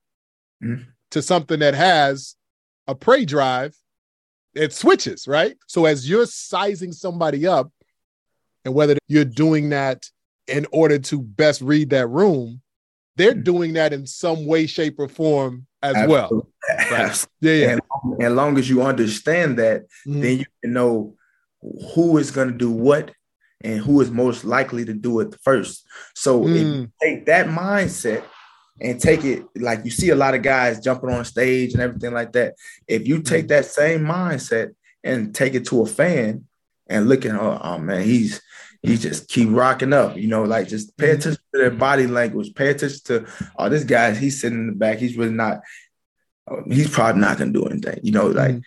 mm-hmm. 0.64 0.84
to 1.12 1.22
something 1.22 1.60
that 1.60 1.74
has 1.74 2.36
a 2.88 2.96
prey 2.96 3.26
drive, 3.26 3.76
it 4.54 4.74
switches, 4.74 5.28
right? 5.28 5.56
So 5.68 5.86
as 5.86 6.10
you're 6.10 6.26
sizing 6.26 6.92
somebody 6.92 7.48
up, 7.48 7.72
and 8.64 8.74
whether 8.74 8.98
you're 9.08 9.26
doing 9.26 9.70
that 9.70 10.06
in 10.48 10.68
order 10.72 11.00
to 11.00 11.22
best 11.22 11.62
read 11.62 11.90
that 11.92 12.08
room, 12.08 12.62
they're 13.16 13.34
mm-hmm. 13.34 13.44
doing 13.44 13.74
that 13.74 13.94
in 13.94 14.06
some 14.06 14.46
way, 14.46 14.68
shape, 14.68 15.00
or 15.00 15.08
form 15.08 15.66
as 15.82 15.96
Absolutely. 15.96 16.38
well. 16.38 16.48
Right? 16.92 17.28
Yeah, 17.42 17.54
yeah. 17.54 17.72
And 17.72 18.24
as 18.24 18.34
long 18.34 18.58
as 18.58 18.70
you 18.70 18.84
understand 18.84 19.58
that, 19.60 19.84
mm-hmm. 20.08 20.22
then 20.22 20.38
you 20.40 20.46
can 20.62 20.74
know 20.74 21.16
who 21.94 22.18
is 22.18 22.32
going 22.32 22.50
to 22.50 22.58
do 22.58 22.72
what 22.72 23.12
and 23.64 23.80
who 23.80 24.02
is 24.02 24.10
most 24.10 24.44
likely 24.44 24.86
to 24.86 24.94
do 24.94 25.20
it 25.20 25.36
first. 25.44 25.86
So 26.16 26.42
mm. 26.42 26.56
if 26.56 26.62
you 26.62 26.92
take 27.02 27.26
that 27.28 27.48
mindset 27.48 28.24
and 28.82 29.00
take 29.00 29.24
it 29.24 29.46
like 29.56 29.86
you 29.86 29.92
see 29.92 30.10
a 30.10 30.16
lot 30.16 30.34
of 30.34 30.42
guys 30.42 30.80
jumping 30.80 31.12
on 31.12 31.24
stage 31.24 31.74
and 31.74 31.82
everything 31.82 32.14
like 32.14 32.32
that. 32.34 32.56
If 32.88 33.08
you 33.08 33.22
take 33.22 33.48
that 33.50 33.66
same 33.66 34.02
mindset 34.02 34.74
and 35.04 35.34
take 35.34 35.54
it 35.54 35.66
to 35.68 35.84
a 35.84 35.86
fan 35.86 36.46
and 36.88 37.08
looking, 37.08 37.32
oh, 37.32 37.60
oh 37.62 37.78
man, 37.78 38.04
he's 38.04 38.42
he 38.82 38.98
just 38.98 39.28
keep 39.28 39.50
rocking 39.52 39.94
up, 39.94 40.18
you 40.18 40.28
know, 40.28 40.44
like 40.44 40.68
just 40.68 40.98
pay 40.98 41.10
mm-hmm. 41.10 41.20
attention 41.20 41.44
to 41.54 41.62
their 41.62 41.72
body 41.72 42.08
language, 42.08 42.56
pay 42.56 42.70
attention 42.70 43.00
to 43.06 43.28
oh, 43.58 43.70
this 43.70 43.84
guy, 43.84 44.14
he's 44.16 44.42
sitting 44.42 44.58
in 44.58 44.68
the 44.68 44.74
back, 44.74 44.98
he's 44.98 45.16
really 45.16 45.34
not 45.34 45.62
oh, 46.50 46.64
he's 46.68 46.90
probably 46.90 47.22
not 47.22 47.38
gonna 47.38 47.52
do 47.52 47.66
anything. 47.66 48.00
You 48.04 48.12
know, 48.12 48.28
like. 48.28 48.62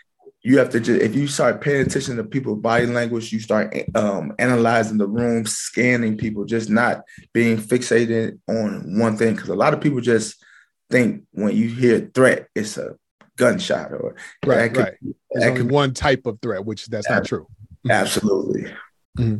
You 0.44 0.58
have 0.58 0.68
to 0.68 0.78
just 0.78 1.00
if 1.00 1.14
you 1.14 1.26
start 1.26 1.62
paying 1.62 1.80
attention 1.80 2.16
to 2.18 2.22
people's 2.22 2.60
body 2.60 2.84
language, 2.84 3.32
you 3.32 3.40
start 3.40 3.74
um, 3.94 4.34
analyzing 4.38 4.98
the 4.98 5.08
room, 5.08 5.46
scanning 5.46 6.18
people, 6.18 6.44
just 6.44 6.68
not 6.68 7.02
being 7.32 7.56
fixated 7.56 8.38
on 8.46 8.98
one 8.98 9.16
thing. 9.16 9.34
Because 9.34 9.48
a 9.48 9.54
lot 9.54 9.72
of 9.72 9.80
people 9.80 10.02
just 10.02 10.44
think 10.90 11.24
when 11.32 11.56
you 11.56 11.68
hear 11.68 12.10
threat, 12.14 12.48
it's 12.54 12.76
a 12.76 12.94
gunshot 13.36 13.92
or 13.92 14.16
right, 14.44 14.72
could, 14.72 14.82
right. 14.82 14.94
There's 15.30 15.44
only 15.46 15.62
one 15.62 15.94
type 15.94 16.26
of 16.26 16.38
threat, 16.42 16.64
which 16.64 16.86
that's 16.86 17.08
not 17.08 17.24
true. 17.24 17.46
Absolutely. 17.88 18.70
Mm-hmm. 19.18 19.38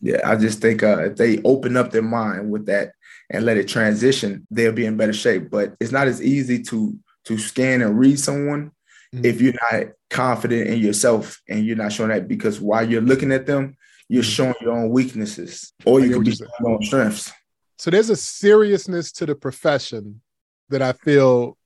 Yeah, 0.00 0.28
I 0.28 0.34
just 0.34 0.60
think 0.60 0.82
uh, 0.82 1.04
if 1.04 1.16
they 1.16 1.40
open 1.42 1.76
up 1.76 1.92
their 1.92 2.02
mind 2.02 2.50
with 2.50 2.66
that 2.66 2.92
and 3.30 3.44
let 3.44 3.56
it 3.56 3.68
transition, 3.68 4.48
they'll 4.50 4.72
be 4.72 4.84
in 4.84 4.96
better 4.96 5.12
shape. 5.12 5.48
But 5.48 5.74
it's 5.78 5.92
not 5.92 6.08
as 6.08 6.20
easy 6.20 6.60
to 6.64 6.98
to 7.26 7.38
scan 7.38 7.82
and 7.82 7.96
read 7.96 8.18
someone 8.18 8.72
mm-hmm. 9.14 9.24
if 9.24 9.40
you're 9.40 9.54
not 9.70 9.88
confident 10.08 10.68
in 10.68 10.80
yourself 10.80 11.40
and 11.48 11.64
you're 11.64 11.76
not 11.76 11.92
showing 11.92 12.10
that 12.10 12.28
because 12.28 12.60
while 12.60 12.88
you're 12.88 13.00
looking 13.00 13.32
at 13.32 13.46
them, 13.46 13.76
you're 14.08 14.22
mm-hmm. 14.22 14.30
showing 14.30 14.54
your 14.60 14.72
own 14.72 14.90
weaknesses 14.90 15.72
or 15.84 16.00
you 16.00 16.10
can 16.10 16.24
be 16.24 16.34
showing 16.34 16.50
your 16.60 16.70
own 16.70 16.82
strengths. 16.82 17.32
So 17.78 17.90
there's 17.90 18.10
a 18.10 18.16
seriousness 18.16 19.12
to 19.12 19.26
the 19.26 19.34
profession 19.34 20.20
that 20.68 20.82
I 20.82 20.92
feel 20.92 21.56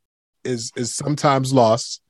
is 0.45 0.71
is 0.77 0.95
sometimes 0.95 1.53
lost, 1.53 2.03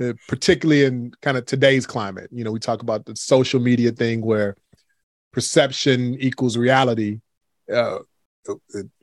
uh, 0.00 0.14
particularly 0.26 0.84
in 0.84 1.12
kind 1.22 1.36
of 1.36 1.46
today's 1.46 1.86
climate. 1.86 2.30
You 2.32 2.44
know, 2.44 2.52
we 2.52 2.58
talk 2.58 2.82
about 2.82 3.04
the 3.04 3.14
social 3.14 3.60
media 3.60 3.92
thing 3.92 4.22
where 4.22 4.56
perception 5.32 6.16
equals 6.20 6.56
reality. 6.56 7.20
Uh, 7.72 7.98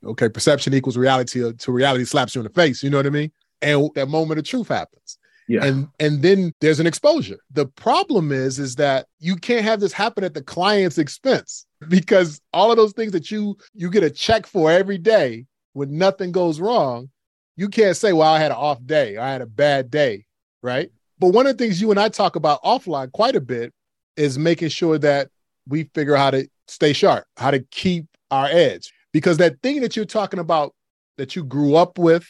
okay, 0.04 0.28
perception 0.28 0.74
equals 0.74 0.98
reality 0.98 1.54
to 1.54 1.72
reality 1.72 2.04
slaps 2.04 2.36
you 2.36 2.42
in 2.42 2.48
the 2.48 2.54
face. 2.54 2.84
You 2.84 2.90
know 2.90 2.98
what 2.98 3.06
I 3.06 3.12
mean? 3.12 3.32
And 3.62 3.90
that 3.96 4.08
moment 4.08 4.40
of 4.40 4.46
truth 4.46 4.68
happens. 4.68 5.18
Yeah. 5.48 5.64
And 5.64 5.88
and 6.00 6.22
then 6.22 6.54
there's 6.60 6.80
an 6.80 6.88
exposure. 6.88 7.40
The 7.52 7.68
problem 7.68 8.32
is 8.32 8.58
is 8.58 8.76
that 8.76 9.08
you 9.20 9.36
can't 9.36 9.64
have 9.64 9.80
this 9.80 9.94
happen 9.94 10.24
at 10.24 10.34
the 10.34 10.42
client's 10.42 10.98
expense 10.98 11.66
because 11.88 12.42
all 12.52 12.72
of 12.72 12.78
those 12.78 12.94
things 12.94 13.12
that 13.12 13.30
you 13.30 13.58
you 13.74 13.90
get 13.90 14.04
a 14.04 14.10
check 14.10 14.48
for 14.48 14.72
every 14.72 14.98
day 14.98 15.46
when 15.74 15.98
nothing 15.98 16.32
goes 16.32 16.60
wrong, 16.60 17.10
you 17.56 17.70
can't 17.70 17.96
say, 17.96 18.12
"Well, 18.12 18.32
I 18.32 18.40
had 18.40 18.52
an 18.52 18.58
off 18.58 18.84
day. 18.86 19.18
I 19.18 19.32
had 19.32 19.42
a 19.42 19.46
bad 19.46 19.92
day." 19.92 20.26
Right? 20.64 20.90
But 21.20 21.30
one 21.30 21.46
of 21.46 21.58
the 21.58 21.64
things 21.64 21.80
you 21.80 21.92
and 21.92 22.00
I 22.00 22.10
talk 22.10 22.36
about 22.36 22.64
offline 22.64 23.12
quite 23.12 23.36
a 23.36 23.42
bit 23.42 23.72
is 24.18 24.38
making 24.38 24.70
sure 24.70 24.98
that 25.00 25.30
we 25.68 25.84
figure 25.94 26.16
out 26.16 26.24
how 26.24 26.32
to 26.32 26.50
stay 26.68 26.94
sharp, 26.94 27.26
how 27.38 27.52
to 27.52 27.60
keep 27.72 28.06
our 28.32 28.48
edge. 28.48 28.92
Because 29.14 29.38
that 29.38 29.62
thing 29.62 29.82
that 29.82 29.96
you're 29.96 30.06
talking 30.06 30.40
about 30.40 30.74
that 31.18 31.36
you 31.36 31.44
grew 31.44 31.76
up 31.76 31.98
with, 31.98 32.28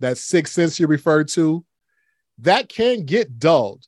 that 0.00 0.18
sixth 0.18 0.54
sense 0.54 0.78
you 0.78 0.86
referred 0.86 1.28
to, 1.28 1.64
that 2.38 2.68
can 2.68 3.04
get 3.04 3.38
dulled. 3.38 3.84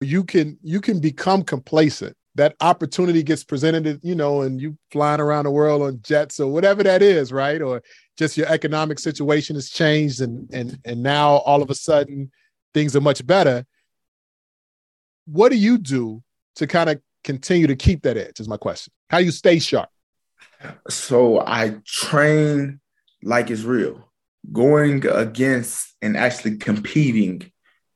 You 0.00 0.24
can 0.24 0.58
you 0.62 0.80
can 0.80 1.00
become 1.00 1.42
complacent. 1.42 2.16
That 2.34 2.54
opportunity 2.60 3.22
gets 3.22 3.44
presented, 3.44 3.98
you 4.02 4.14
know, 4.14 4.42
and 4.42 4.60
you 4.60 4.76
flying 4.90 5.20
around 5.20 5.44
the 5.44 5.50
world 5.50 5.80
on 5.80 6.00
jets 6.02 6.38
or 6.38 6.52
whatever 6.52 6.82
that 6.82 7.00
is, 7.00 7.32
right? 7.32 7.62
Or 7.62 7.82
just 8.18 8.36
your 8.36 8.46
economic 8.48 8.98
situation 8.98 9.56
has 9.56 9.70
changed 9.70 10.20
and 10.20 10.48
and 10.52 10.78
and 10.84 11.02
now 11.02 11.36
all 11.38 11.62
of 11.62 11.70
a 11.70 11.74
sudden 11.74 12.30
things 12.74 12.94
are 12.94 13.00
much 13.00 13.26
better. 13.26 13.64
What 15.24 15.50
do 15.50 15.56
you 15.56 15.78
do 15.78 16.22
to 16.56 16.66
kind 16.66 16.90
of 16.90 17.00
continue 17.24 17.66
to 17.66 17.76
keep 17.76 18.02
that 18.02 18.18
edge? 18.18 18.38
Is 18.38 18.48
my 18.48 18.58
question. 18.58 18.92
How 19.08 19.18
you 19.18 19.30
stay 19.30 19.58
sharp? 19.58 19.88
So 20.88 21.40
I 21.40 21.76
train 21.84 22.80
like 23.22 23.50
it's 23.50 23.62
real, 23.62 24.10
going 24.52 25.06
against 25.06 25.94
and 26.02 26.16
actually 26.16 26.58
competing 26.58 27.50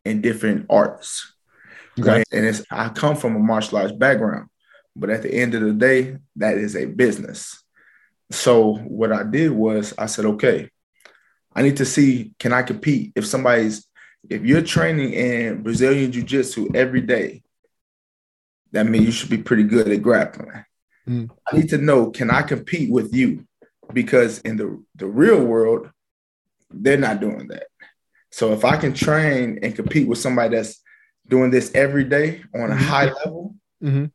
in 0.04 0.20
different 0.20 0.66
arts. 0.70 1.34
Okay. 1.98 2.08
Right? 2.08 2.26
And 2.32 2.46
it's 2.46 2.62
I 2.70 2.88
come 2.88 3.16
from 3.16 3.36
a 3.36 3.38
martial 3.38 3.78
arts 3.78 3.92
background, 3.92 4.48
but 4.96 5.10
at 5.10 5.22
the 5.22 5.32
end 5.32 5.54
of 5.54 5.62
the 5.62 5.72
day, 5.72 6.16
that 6.36 6.58
is 6.58 6.76
a 6.76 6.86
business. 6.86 7.62
So 8.30 8.74
what 8.74 9.12
I 9.12 9.24
did 9.24 9.50
was 9.50 9.92
I 9.98 10.06
said, 10.06 10.24
okay, 10.24 10.70
I 11.54 11.62
need 11.62 11.78
to 11.78 11.84
see 11.84 12.32
can 12.38 12.52
I 12.52 12.62
compete 12.62 13.12
if 13.16 13.26
somebody's 13.26 13.86
if 14.28 14.44
you're 14.44 14.62
training 14.62 15.14
in 15.14 15.62
Brazilian 15.62 16.12
jiu-jitsu 16.12 16.68
every 16.74 17.00
day 17.00 17.42
that 18.72 18.86
means 18.86 19.06
you 19.06 19.12
should 19.12 19.30
be 19.30 19.38
pretty 19.38 19.64
good 19.64 19.88
at 19.88 20.02
grappling. 20.02 20.64
Mm. 21.08 21.30
I 21.50 21.56
need 21.56 21.68
to 21.70 21.78
know 21.78 22.10
can 22.10 22.30
I 22.30 22.42
compete 22.42 22.90
with 22.90 23.14
you? 23.14 23.46
Because 23.92 24.38
in 24.40 24.56
the, 24.56 24.82
the 24.94 25.06
real 25.06 25.44
world, 25.44 25.90
they're 26.70 26.96
not 26.96 27.20
doing 27.20 27.48
that. 27.48 27.64
So 28.30 28.52
if 28.52 28.64
I 28.64 28.76
can 28.76 28.94
train 28.94 29.58
and 29.62 29.74
compete 29.74 30.08
with 30.08 30.18
somebody 30.18 30.56
that's 30.56 30.80
doing 31.26 31.50
this 31.50 31.70
every 31.74 32.04
day 32.04 32.42
on 32.54 32.70
a 32.70 32.74
mm-hmm. 32.74 32.84
high 32.84 33.12
level, 33.12 33.54
mm-hmm. 33.82 34.06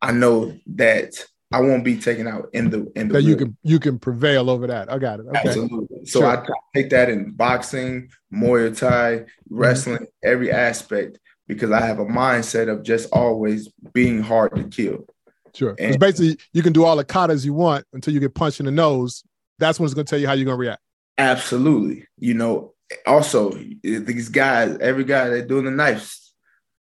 I 0.00 0.12
know 0.12 0.58
that 0.74 1.12
I 1.52 1.60
won't 1.60 1.84
be 1.84 1.96
taken 1.96 2.26
out 2.26 2.48
in 2.52 2.70
the 2.70 2.90
in 2.96 3.08
the. 3.08 3.14
That 3.14 3.22
you 3.22 3.36
can 3.36 3.56
you 3.62 3.78
can 3.78 3.98
prevail 3.98 4.48
over 4.48 4.66
that. 4.66 4.90
I 4.90 4.98
got 4.98 5.20
it. 5.20 5.26
Okay. 5.26 5.40
Absolutely. 5.44 6.06
So 6.06 6.20
sure. 6.20 6.28
I 6.28 6.46
take 6.74 6.90
that 6.90 7.10
in 7.10 7.32
boxing, 7.32 8.08
Muay 8.32 8.76
Thai, 8.76 8.88
mm-hmm. 8.90 9.24
wrestling, 9.56 9.96
mm-hmm. 9.96 10.28
every 10.28 10.50
aspect 10.50 11.18
because 11.46 11.70
I 11.70 11.80
have 11.80 11.98
a 11.98 12.06
mindset 12.06 12.68
of 12.68 12.82
just 12.82 13.10
always 13.12 13.68
being 13.92 14.22
hard 14.22 14.54
to 14.56 14.64
kill. 14.64 15.06
Sure. 15.54 15.74
Because 15.74 15.98
basically, 15.98 16.38
you 16.52 16.62
can 16.62 16.72
do 16.72 16.84
all 16.84 16.96
the 16.96 17.04
katas 17.04 17.44
you 17.44 17.52
want 17.52 17.84
until 17.92 18.14
you 18.14 18.20
get 18.20 18.34
punched 18.34 18.60
in 18.60 18.66
the 18.66 18.72
nose. 18.72 19.22
That's 19.58 19.78
when 19.78 19.84
it's 19.84 19.94
going 19.94 20.06
to 20.06 20.10
tell 20.10 20.18
you 20.18 20.26
how 20.26 20.32
you're 20.32 20.46
going 20.46 20.56
to 20.56 20.60
react. 20.60 20.80
Absolutely. 21.18 22.06
You 22.16 22.34
know, 22.34 22.71
also 23.06 23.52
these 23.82 24.28
guys, 24.28 24.76
every 24.80 25.04
guy 25.04 25.28
that 25.28 25.48
doing 25.48 25.64
the 25.64 25.70
knives, 25.70 26.32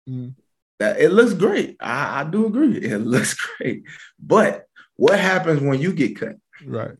mm. 0.09 0.33
that 0.79 0.99
it 0.99 1.09
looks 1.09 1.33
great. 1.33 1.77
I, 1.79 2.21
I 2.21 2.23
do 2.23 2.45
agree. 2.45 2.77
It 2.83 2.99
looks 2.99 3.33
great. 3.33 3.83
But 4.19 4.65
what 4.95 5.19
happens 5.19 5.61
when 5.61 5.79
you 5.79 5.93
get 5.93 6.19
cut? 6.19 6.35
Right. 6.65 6.95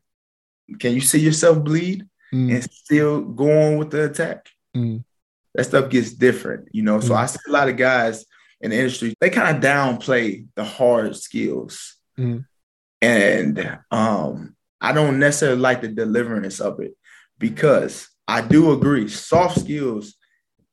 Can 0.79 0.93
you 0.93 1.01
see 1.01 1.19
yourself 1.19 1.63
bleed 1.63 2.05
mm. 2.33 2.53
and 2.53 2.63
still 2.71 3.21
go 3.21 3.49
on 3.49 3.77
with 3.77 3.91
the 3.91 4.05
attack? 4.05 4.49
Mm 4.75 5.03
that 5.57 5.65
stuff 5.65 5.89
gets 5.89 6.13
different, 6.13 6.69
you 6.71 6.83
know. 6.83 7.01
So 7.01 7.13
mm 7.13 7.17
I 7.17 7.25
see 7.25 7.39
a 7.47 7.51
lot 7.51 7.67
of 7.67 7.75
guys 7.75 8.25
in 8.61 8.71
the 8.71 8.77
industry, 8.77 9.13
they 9.19 9.29
kind 9.29 9.57
of 9.57 9.61
downplay 9.61 10.45
the 10.55 10.63
hard 10.63 11.15
skills. 11.17 11.95
mm 12.17 12.45
And 13.01 13.79
um, 13.91 14.55
I 14.79 14.93
don't 14.93 15.19
necessarily 15.19 15.59
like 15.59 15.81
the 15.81 15.89
deliverance 15.89 16.61
of 16.61 16.79
it 16.79 16.95
because 17.39 18.07
I 18.27 18.41
do 18.41 18.71
agree, 18.71 19.07
soft 19.07 19.59
skills 19.59 20.15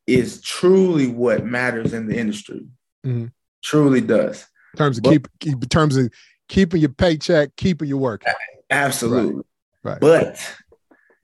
is 0.07 0.41
truly 0.41 1.07
what 1.07 1.45
matters 1.45 1.93
in 1.93 2.09
the 2.09 2.17
industry. 2.17 2.67
mm 3.05 3.31
Truly 3.63 4.03
does. 4.03 4.47
In 4.75 4.79
terms 4.79 4.99
of 4.99 5.05
but, 5.05 5.11
keep, 5.11 5.29
keep 5.41 5.63
in 5.63 5.69
terms 5.71 5.97
of 5.97 6.11
keeping 6.49 6.81
your 6.81 6.91
paycheck, 6.91 7.57
keeping 7.57 7.89
your 7.89 7.97
work. 7.97 8.23
Absolutely. 8.69 9.43
Right. 9.83 9.93
right. 9.93 10.01
But 10.01 10.57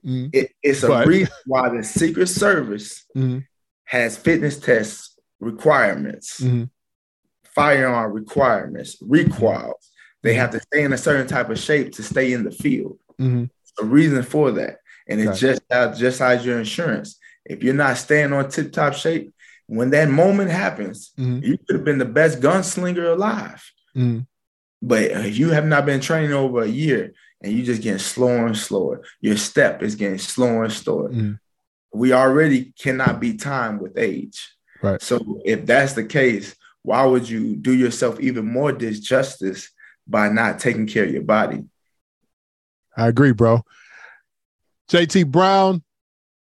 mm 0.03 0.29
it, 0.33 0.51
it's 0.63 0.81
a 0.81 0.87
but. 0.87 1.07
reason 1.07 1.33
why 1.45 1.69
the 1.69 1.83
Secret 1.83 2.27
Service 2.27 3.05
mm 3.15 3.45
has 3.85 4.15
fitness 4.17 4.57
test 4.57 5.19
requirements, 5.41 6.39
mm-hmm. 6.39 6.63
firearm 7.43 8.13
requirements, 8.13 8.95
recoils. 9.01 9.91
They 10.23 10.33
have 10.35 10.51
to 10.51 10.61
stay 10.61 10.83
in 10.83 10.93
a 10.93 10.97
certain 10.97 11.27
type 11.27 11.49
of 11.49 11.59
shape 11.59 11.91
to 11.95 12.03
stay 12.03 12.31
in 12.31 12.45
the 12.45 12.51
field. 12.51 12.99
Mm-hmm. 13.19 13.45
A 13.83 13.85
reason 13.85 14.23
for 14.23 14.51
that, 14.51 14.77
and 15.11 15.21
it's 15.21 15.39
just 15.39 15.61
as 15.69 15.99
just 15.99 16.21
as 16.21 16.45
your 16.45 16.59
insurance. 16.59 17.17
If 17.45 17.63
you're 17.63 17.73
not 17.73 17.97
staying 17.97 18.33
on 18.33 18.49
tip 18.49 18.71
top 18.71 18.93
shape, 18.93 19.33
when 19.67 19.89
that 19.91 20.09
moment 20.09 20.51
happens, 20.51 21.11
mm-hmm. 21.17 21.43
you 21.43 21.57
could 21.57 21.77
have 21.77 21.85
been 21.85 21.97
the 21.97 22.05
best 22.05 22.39
gunslinger 22.39 23.13
alive. 23.13 23.63
Mm-hmm. 23.95 24.21
But 24.81 25.03
if 25.03 25.37
you 25.37 25.49
have 25.49 25.65
not 25.65 25.85
been 25.85 26.01
training 26.01 26.33
over 26.33 26.61
a 26.61 26.67
year 26.67 27.13
and 27.41 27.51
you 27.51 27.63
just 27.63 27.81
getting 27.81 27.99
slower 27.99 28.47
and 28.47 28.57
slower, 28.57 29.03
your 29.19 29.37
step 29.37 29.83
is 29.83 29.95
getting 29.95 30.17
slower 30.17 30.63
and 30.63 30.73
slower. 30.73 31.09
Mm-hmm 31.09 31.33
we 31.93 32.13
already 32.13 32.73
cannot 32.79 33.19
be 33.19 33.37
time 33.37 33.79
with 33.79 33.97
age. 33.97 34.55
Right. 34.81 35.01
So 35.01 35.41
if 35.45 35.65
that's 35.65 35.93
the 35.93 36.05
case, 36.05 36.55
why 36.83 37.05
would 37.05 37.29
you 37.29 37.55
do 37.55 37.73
yourself 37.73 38.19
even 38.19 38.45
more 38.45 38.71
disjustice 38.71 39.67
by 40.07 40.29
not 40.29 40.59
taking 40.59 40.87
care 40.87 41.03
of 41.03 41.11
your 41.11 41.21
body? 41.21 41.65
I 42.97 43.07
agree, 43.07 43.31
bro. 43.31 43.63
JT 44.91 45.27
Brown, 45.27 45.81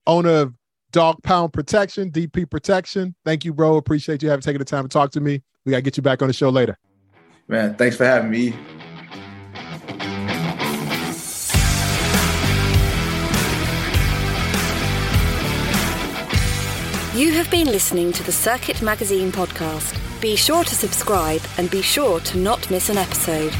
owner 0.06 0.30
of 0.30 0.54
Dog 0.92 1.20
Pound 1.24 1.52
Protection, 1.52 2.12
DP 2.12 2.48
Protection. 2.48 3.12
Thank 3.24 3.44
you, 3.44 3.52
bro. 3.52 3.76
Appreciate 3.76 4.22
you 4.22 4.30
having 4.30 4.42
taken 4.42 4.60
the 4.60 4.64
time 4.64 4.84
to 4.84 4.88
talk 4.88 5.10
to 5.12 5.20
me. 5.20 5.42
We 5.64 5.72
got 5.72 5.78
to 5.78 5.82
get 5.82 5.96
you 5.96 6.02
back 6.04 6.22
on 6.22 6.28
the 6.28 6.32
show 6.32 6.48
later. 6.48 6.78
Man, 7.48 7.74
thanks 7.74 7.96
for 7.96 8.04
having 8.04 8.30
me. 8.30 8.54
You 17.18 17.32
have 17.32 17.50
been 17.50 17.66
listening 17.66 18.12
to 18.12 18.22
the 18.22 18.30
Circuit 18.30 18.80
Magazine 18.80 19.32
podcast. 19.32 19.98
Be 20.20 20.36
sure 20.36 20.62
to 20.62 20.74
subscribe 20.76 21.40
and 21.58 21.68
be 21.68 21.82
sure 21.82 22.20
to 22.20 22.38
not 22.38 22.70
miss 22.70 22.90
an 22.90 22.96
episode. 22.96 23.52